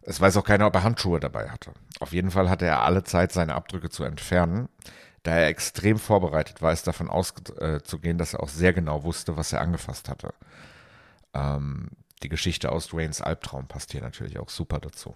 [0.04, 1.72] Es weiß auch keiner, ob er Handschuhe dabei hatte.
[2.00, 4.68] Auf jeden Fall hatte er alle Zeit, seine Abdrücke zu entfernen.
[5.24, 9.54] Da er extrem vorbereitet war, ist davon auszugehen, dass er auch sehr genau wusste, was
[9.54, 10.34] er angefasst hatte.
[11.34, 11.90] Ähm,
[12.24, 15.16] die Geschichte aus Dwaynes Albtraum passt hier natürlich auch super dazu.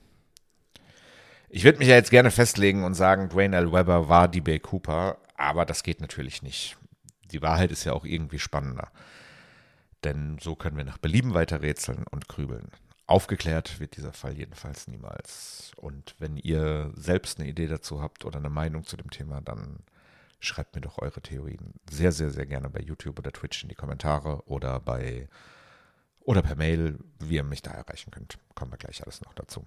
[1.49, 3.71] Ich würde mich ja jetzt gerne festlegen und sagen, Dwayne L.
[3.71, 6.77] Weber war die Bay Cooper, aber das geht natürlich nicht.
[7.31, 8.91] Die Wahrheit ist ja auch irgendwie spannender.
[10.03, 12.69] Denn so können wir nach Belieben weiter rätseln und grübeln.
[13.07, 15.71] Aufgeklärt wird dieser Fall jedenfalls niemals.
[15.77, 19.79] Und wenn ihr selbst eine Idee dazu habt oder eine Meinung zu dem Thema, dann
[20.39, 23.75] schreibt mir doch eure Theorien sehr, sehr, sehr gerne bei YouTube oder Twitch in die
[23.75, 25.27] Kommentare oder bei
[26.21, 28.39] oder per Mail, wie ihr mich da erreichen könnt.
[28.55, 29.65] Kommen wir gleich alles noch dazu.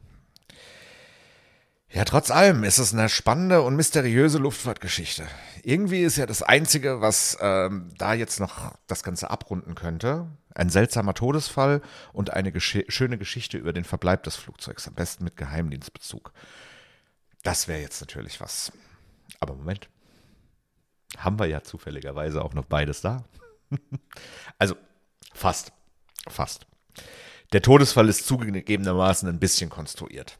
[1.90, 5.26] Ja, trotz allem ist es eine spannende und mysteriöse Luftfahrtgeschichte.
[5.62, 10.68] Irgendwie ist ja das Einzige, was ähm, da jetzt noch das Ganze abrunden könnte, ein
[10.68, 11.80] seltsamer Todesfall
[12.12, 16.32] und eine gesch schöne Geschichte über den Verbleib des Flugzeugs, am besten mit Geheimdienstbezug.
[17.42, 18.70] Das wäre jetzt natürlich was.
[19.40, 19.88] Aber Moment.
[21.16, 23.24] Haben wir ja zufälligerweise auch noch beides da.
[24.58, 24.76] also,
[25.32, 25.72] fast.
[26.28, 26.66] Fast.
[27.52, 30.38] Der Todesfall ist zugegebenermaßen ein bisschen konstruiert.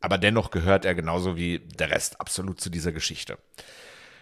[0.00, 3.38] Aber dennoch gehört er genauso wie der Rest absolut zu dieser Geschichte.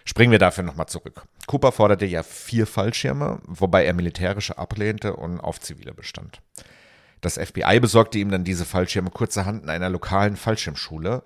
[0.05, 1.23] Springen wir dafür nochmal zurück.
[1.47, 6.41] Cooper forderte ja vier Fallschirme, wobei er militärische ablehnte und auf zivile bestand.
[7.21, 11.23] Das FBI besorgte ihm dann diese Fallschirme kurzerhand in einer lokalen Fallschirmschule,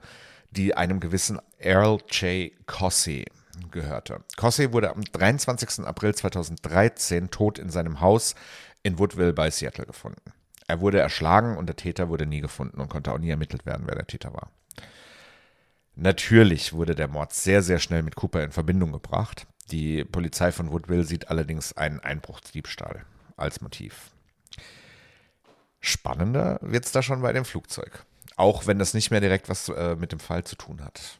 [0.52, 2.52] die einem gewissen Earl J.
[2.66, 3.26] Cossey
[3.70, 4.24] gehörte.
[4.38, 5.86] Cossey wurde am 23.
[5.86, 8.36] April 2013 tot in seinem Haus
[8.84, 10.34] in Woodville bei Seattle gefunden.
[10.68, 13.88] Er wurde erschlagen und der Täter wurde nie gefunden und konnte auch nie ermittelt werden,
[13.88, 14.52] wer der Täter war.
[15.96, 19.46] Natürlich wurde der Mord sehr, sehr schnell mit Cooper in Verbindung gebracht.
[19.72, 23.06] Die Polizei von Woodville sieht allerdings einen Einbruchsdiebstahl
[23.38, 24.12] als Motiv.
[25.80, 28.06] Spannender wird es da schon bei dem Flugzeug.
[28.36, 31.20] Auch wenn das nicht mehr direkt was äh, mit dem Fall zu tun hat.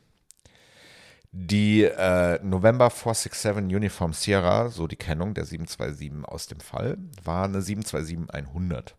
[1.34, 7.46] Die äh, November 467 Uniform Sierra, so die Kennung der 727 aus dem Fall, war
[7.46, 8.94] eine 727-100.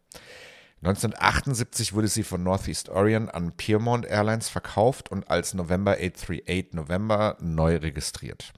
[0.82, 7.36] 1978 wurde sie von Northeast Orient an Piermont Airlines verkauft und als November 838 November
[7.40, 8.52] neu registriert.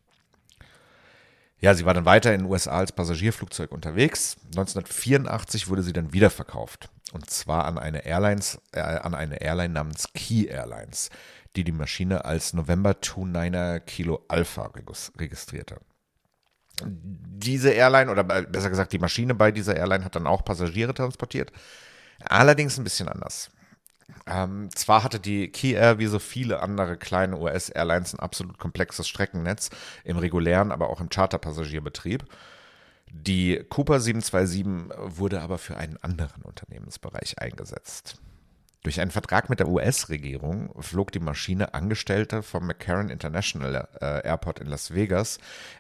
[1.59, 4.37] Ja, sie war dann weiter in den USA als Passagierflugzeug unterwegs.
[4.57, 6.91] 1984 wurde sie dann wieder verkauft.
[7.13, 11.11] Und zwar an eine, Airlines, äh, an eine Airline namens Key Airlines,
[11.57, 14.71] die die Maschine als November 29er Kilo Alpha
[15.19, 15.79] registrierte.
[16.83, 21.53] Diese Airline, oder besser gesagt die Maschine bei dieser Airline, hat dann auch Passagiere transportiert.
[22.25, 23.51] Allerdings ein bisschen anders.
[24.27, 29.09] Ähm, zwar hatte die Key Air wie so viele andere kleine US-Airlines ein absolut komplexes
[29.09, 29.71] Streckennetz
[30.03, 32.25] im regulären, aber auch im Charterpassagierbetrieb.
[33.11, 38.17] Die Cooper 727 wurde aber für einen anderen Unternehmensbereich eingesetzt.
[38.85, 44.61] Durch einen Vertrag mit der US-Regierung flog die Maschine Angestellte vom McCarran International äh, Airport
[44.61, 45.39] in Las Vegas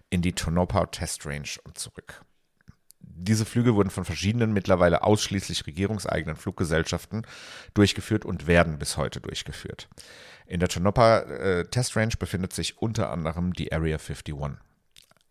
[0.08, 2.24] in die Tonopah Test Range und zurück.
[3.00, 7.26] Diese Flüge wurden von verschiedenen mittlerweile ausschließlich regierungseigenen Fluggesellschaften
[7.74, 9.90] durchgeführt und werden bis heute durchgeführt.
[10.46, 14.34] In der Tonopah äh, Test Range befindet sich unter anderem die Area 51.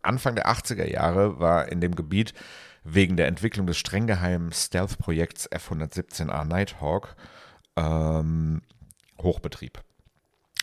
[0.04, 2.36] Anfang der 80er Jahre war in dem Gebiet
[2.84, 7.16] wegen der Entwicklung des streng geheimen Stealth-Projekts F-117A Nighthawk
[7.76, 8.62] ähm,
[9.22, 9.84] Hochbetrieb.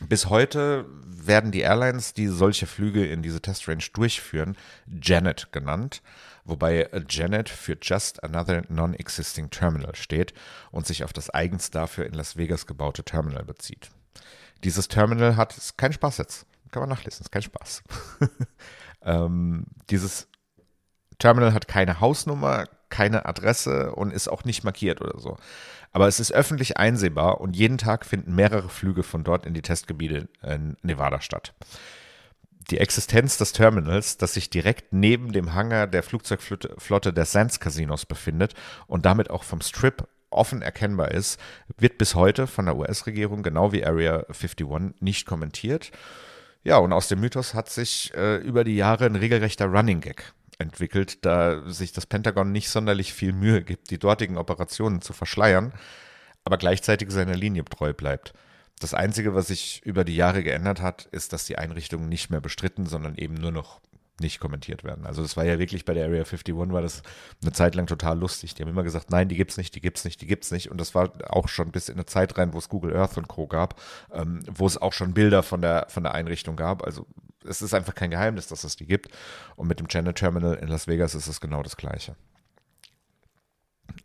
[0.09, 4.57] Bis heute werden die Airlines, die solche Flüge in diese Testrange durchführen,
[4.87, 6.03] Janet genannt,
[6.45, 10.33] wobei Janet für Just Another Non-Existing Terminal steht
[10.71, 13.91] und sich auf das eigens dafür in Las Vegas gebaute Terminal bezieht.
[14.65, 17.83] Dieses Terminal hat, ist kein Spaß jetzt, kann man nachlesen, ist kein Spaß.
[19.03, 20.29] ähm, dieses
[21.19, 25.37] Terminal hat keine Hausnummer, keine Adresse und ist auch nicht markiert oder so.
[25.93, 29.63] Aber es ist öffentlich einsehbar und jeden Tag finden mehrere Flüge von dort in die
[29.63, 31.55] Testgebiete in Nevada statt.
[32.71, 38.07] Die Existenz des Terminals, das sich direkt neben dem Hangar der Flugzeugflotte der Sands Casinos
[38.07, 38.55] befindet
[38.87, 41.41] und damit auch vom Strip offen erkennbar ist,
[41.77, 45.91] wird bis heute von der US-Regierung genau wie Area 51 nicht kommentiert.
[46.63, 50.35] Ja, und aus dem Mythos hat sich äh, über die Jahre ein regelrechter Running Gag
[50.61, 55.73] entwickelt, da sich das Pentagon nicht sonderlich viel Mühe gibt, die dortigen Operationen zu verschleiern,
[56.45, 58.33] aber gleichzeitig seiner Linie treu bleibt.
[58.79, 62.41] Das Einzige, was sich über die Jahre geändert hat, ist, dass die Einrichtungen nicht mehr
[62.41, 63.81] bestritten, sondern eben nur noch
[64.21, 65.07] nicht kommentiert werden.
[65.07, 67.03] Also das war ja wirklich bei der Area 51 war das
[67.43, 68.55] eine Zeit lang total lustig.
[68.55, 70.71] Die haben immer gesagt, nein, die gibt's nicht, die gibt's nicht, die gibt's nicht.
[70.71, 73.29] Und das war auch schon bis in eine Zeit rein, wo es Google Earth und
[73.29, 73.47] Co.
[73.47, 73.81] gab,
[74.13, 76.85] ähm, wo es auch schon Bilder von der, von der Einrichtung gab.
[76.85, 77.07] Also
[77.45, 79.09] es ist einfach kein Geheimnis, dass es die gibt.
[79.57, 82.17] Und mit dem Channel Terminal in Las Vegas ist es genau das Gleiche.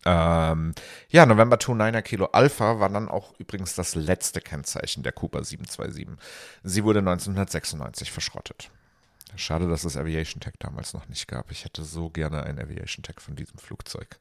[0.05, 0.73] Ähm,
[1.09, 6.07] ja, November 29er Kilo Alpha war dann auch übrigens das letzte Kennzeichen der Cooper 727.
[6.63, 8.71] Sie wurde 1996 verschrottet.
[9.35, 11.51] Schade, dass es Aviation Tech damals noch nicht gab.
[11.51, 14.17] Ich hätte so gerne ein Aviation Tech von diesem Flugzeug.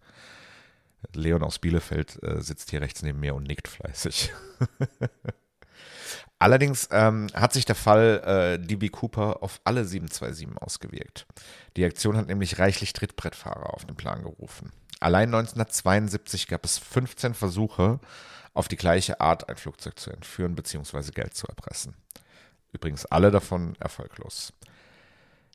[1.12, 4.32] Leon aus Bielefeld äh, sitzt hier rechts neben mir und nickt fleißig.
[6.38, 11.26] Allerdings ähm, hat sich der Fall äh, DB Cooper auf alle 727 ausgewirkt.
[11.76, 14.70] Die Aktion hat nämlich reichlich Trittbrettfahrer auf den Plan gerufen.
[15.00, 18.00] Allein 1972 gab es 15 Versuche,
[18.52, 21.10] auf die gleiche Art ein Flugzeug zu entführen bzw.
[21.12, 21.94] Geld zu erpressen.
[22.72, 24.52] Übrigens alle davon erfolglos.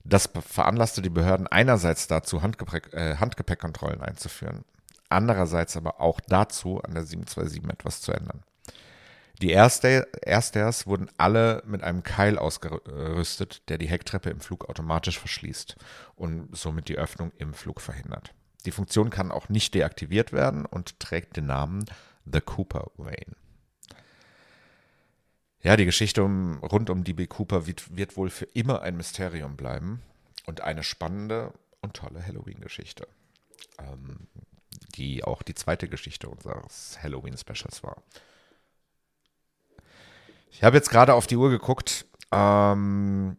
[0.03, 4.63] Das veranlasste die Behörden einerseits dazu, Handgepäck, äh, Handgepäckkontrollen einzuführen,
[5.09, 8.43] andererseits aber auch dazu, an der 727 etwas zu ändern.
[9.42, 15.78] Die Ersters wurden alle mit einem Keil ausgerüstet, der die Hecktreppe im Flug automatisch verschließt
[16.16, 18.34] und somit die Öffnung im Flug verhindert.
[18.66, 21.86] Die Funktion kann auch nicht deaktiviert werden und trägt den Namen
[22.26, 23.38] The Cooper Vane.
[25.62, 29.56] Ja, die Geschichte um, rund um DB Cooper wird, wird wohl für immer ein Mysterium
[29.56, 30.02] bleiben
[30.46, 33.08] und eine spannende und tolle Halloween-Geschichte,
[33.78, 34.28] ähm,
[34.96, 38.04] die auch die zweite Geschichte unseres Halloween-Specials war.
[40.52, 42.06] Ich habe jetzt gerade auf die Uhr geguckt.
[42.32, 43.38] Ähm,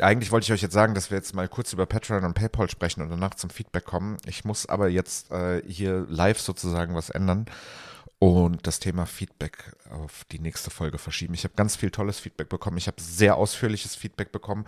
[0.00, 2.70] eigentlich wollte ich euch jetzt sagen, dass wir jetzt mal kurz über Patreon und PayPal
[2.70, 4.18] sprechen und danach zum Feedback kommen.
[4.26, 7.46] Ich muss aber jetzt äh, hier live sozusagen was ändern
[8.18, 11.34] und das Thema Feedback auf die nächste Folge verschieben.
[11.34, 12.78] Ich habe ganz viel tolles Feedback bekommen.
[12.78, 14.64] Ich habe sehr ausführliches Feedback bekommen,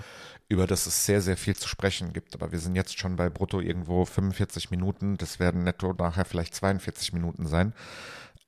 [0.49, 2.35] über das es sehr, sehr viel zu sprechen gibt.
[2.35, 5.17] Aber wir sind jetzt schon bei brutto irgendwo 45 Minuten.
[5.17, 7.73] Das werden netto nachher vielleicht 42 Minuten sein.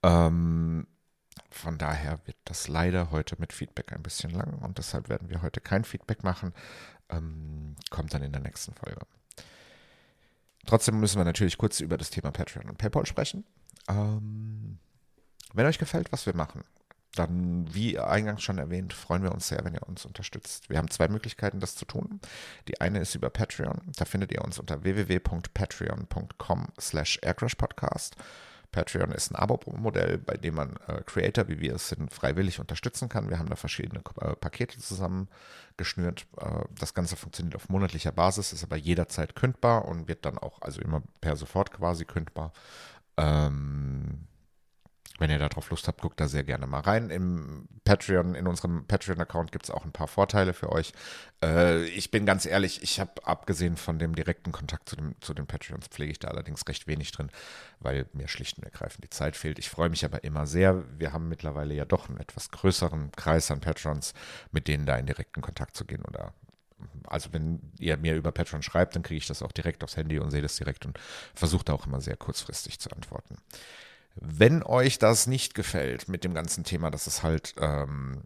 [0.02, 0.86] Ähm,
[1.50, 5.42] von daher wird das leider heute mit Feedback ein bisschen lang und deshalb werden wir
[5.42, 6.52] heute kein Feedback machen.
[7.08, 9.00] Ähm, kommt dann in der nächsten Folge.
[10.66, 13.44] Trotzdem müssen wir natürlich kurz über das Thema Patreon und PayPal sprechen.
[13.88, 14.78] Ähm,
[15.52, 16.62] wenn euch gefällt, was wir machen,
[17.14, 20.70] dann, wie eingangs schon erwähnt, freuen wir uns sehr, wenn ihr uns unterstützt.
[20.70, 22.20] Wir haben zwei Möglichkeiten, das zu tun.
[22.68, 23.80] Die eine ist über Patreon.
[23.96, 28.16] Da findet ihr uns unter www.patreon.com slash aircrashpodcast.
[28.72, 33.08] Patreon ist ein Abo-Modell, bei dem man äh, Creator, wie wir es sind, freiwillig unterstützen
[33.08, 33.28] kann.
[33.28, 36.26] Wir haben da verschiedene äh, Pakete zusammengeschnürt.
[36.38, 40.62] Äh, das Ganze funktioniert auf monatlicher Basis, ist aber jederzeit kündbar und wird dann auch,
[40.62, 42.52] also immer per sofort quasi kündbar.
[43.16, 44.28] Ähm,
[45.20, 47.10] wenn ihr darauf Lust habt, guckt da sehr gerne mal rein.
[47.10, 50.92] Im Patreon, in unserem Patreon-Account gibt es auch ein paar Vorteile für euch.
[51.44, 55.34] Äh, ich bin ganz ehrlich, ich habe abgesehen von dem direkten Kontakt zu, dem, zu
[55.34, 57.30] den Patreons, pflege ich da allerdings recht wenig drin,
[57.80, 59.58] weil mir schlicht und ergreifend die Zeit fehlt.
[59.58, 60.84] Ich freue mich aber immer sehr.
[60.98, 64.14] Wir haben mittlerweile ja doch einen etwas größeren Kreis an Patrons,
[64.52, 66.32] mit denen da in direkten Kontakt zu gehen oder
[67.04, 70.18] also wenn ihr mir über Patreon schreibt, dann kriege ich das auch direkt aufs Handy
[70.18, 70.98] und sehe das direkt und
[71.34, 73.36] versuche da auch immer sehr kurzfristig zu antworten.
[74.20, 78.24] Wenn euch das nicht gefällt mit dem ganzen Thema, dass es halt ähm,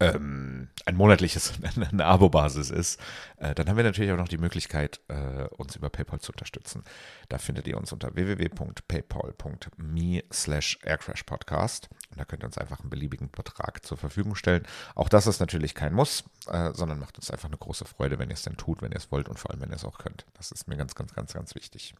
[0.00, 1.52] ähm, ein monatliches,
[1.92, 2.98] eine Abo-Basis ist,
[3.36, 6.82] äh, dann haben wir natürlich auch noch die Möglichkeit, äh, uns über PayPal zu unterstützen.
[7.28, 11.90] Da findet ihr uns unter www.paypal.me slash aircrashpodcast.
[12.10, 14.66] Und da könnt ihr uns einfach einen beliebigen Betrag zur Verfügung stellen.
[14.94, 18.30] Auch das ist natürlich kein Muss, äh, sondern macht uns einfach eine große Freude, wenn
[18.30, 19.98] ihr es denn tut, wenn ihr es wollt und vor allem, wenn ihr es auch
[19.98, 20.24] könnt.
[20.34, 21.94] Das ist mir ganz, ganz, ganz, ganz wichtig.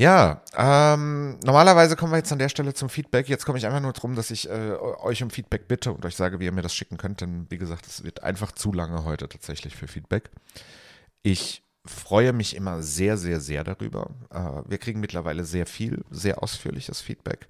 [0.00, 3.28] Ja, ähm, normalerweise kommen wir jetzt an der Stelle zum Feedback.
[3.28, 6.14] Jetzt komme ich einfach nur darum, dass ich äh, euch um Feedback bitte und euch
[6.14, 7.20] sage, wie ihr mir das schicken könnt.
[7.20, 10.30] Denn wie gesagt, es wird einfach zu lange heute tatsächlich für Feedback.
[11.22, 14.10] Ich freue mich immer sehr, sehr, sehr darüber.
[14.30, 17.48] Äh, wir kriegen mittlerweile sehr viel, sehr ausführliches Feedback.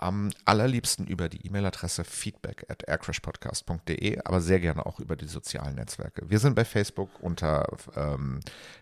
[0.00, 5.74] Am allerliebsten über die E-Mail-Adresse feedback at aircrashpodcast.de, aber sehr gerne auch über die sozialen
[5.74, 6.30] Netzwerke.
[6.30, 8.38] Wir sind bei Facebook unter ähm,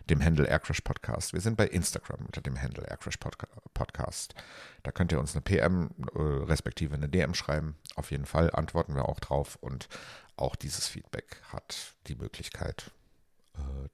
[0.09, 1.33] dem Handle Aircrash Podcast.
[1.33, 3.17] Wir sind bei Instagram unter dem Handle Aircrash
[3.73, 4.35] Podcast.
[4.83, 7.75] Da könnt ihr uns eine PM äh, respektive eine DM schreiben.
[7.95, 9.89] Auf jeden Fall antworten wir auch drauf und
[10.35, 12.91] auch dieses Feedback hat die Möglichkeit,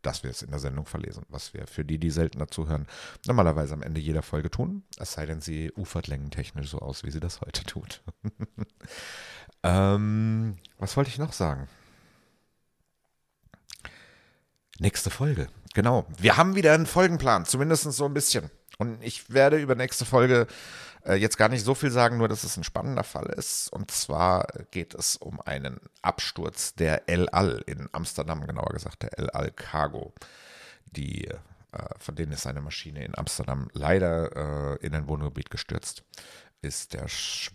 [0.01, 2.87] dass wir es in der Sendung verlesen, was wir für die, die seltener zuhören,
[3.25, 7.11] normalerweise am Ende jeder Folge tun, es sei denn, sie ufert längentechnisch so aus, wie
[7.11, 8.01] sie das heute tut.
[9.63, 11.67] ähm, was wollte ich noch sagen?
[14.79, 15.47] Nächste Folge.
[15.73, 16.05] Genau.
[16.17, 18.49] Wir haben wieder einen Folgenplan, zumindest so ein bisschen.
[18.77, 20.47] Und ich werde über nächste Folge
[21.05, 23.71] äh, jetzt gar nicht so viel sagen, nur dass es ein spannender Fall ist.
[23.71, 29.17] Und zwar geht es um einen Absturz der El Al in Amsterdam, genauer gesagt der
[29.17, 30.13] El Al Cargo.
[30.85, 31.37] Die, äh,
[31.99, 36.03] von denen ist eine Maschine in Amsterdam leider äh, in ein Wohngebiet gestürzt.
[36.61, 37.07] Ist der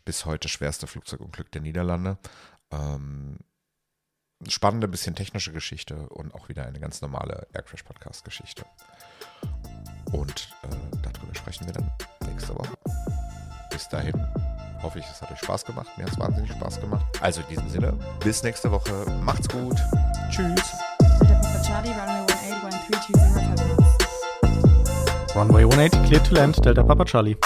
[0.04, 2.18] bis heute schwerste Flugzeugunglück der Niederlande.
[2.70, 3.38] Ähm,
[4.46, 8.64] spannende, bisschen technische Geschichte und auch wieder eine ganz normale Aircrash-Podcast-Geschichte.
[10.12, 11.90] Und äh, darüber sprechen wir dann
[12.26, 12.76] nächste Woche
[13.78, 14.12] bis dahin
[14.82, 15.86] hoffe ich, es hat euch Spaß gemacht.
[15.96, 17.04] Mir hat es wahnsinnig Spaß gemacht.
[17.20, 17.92] Also in diesem Sinne,
[18.24, 18.90] bis nächste Woche.
[19.22, 19.76] Macht's gut.
[20.30, 20.74] Tschüss.
[25.36, 27.36] Runway 180, clear to land, Delta Papa Charlie.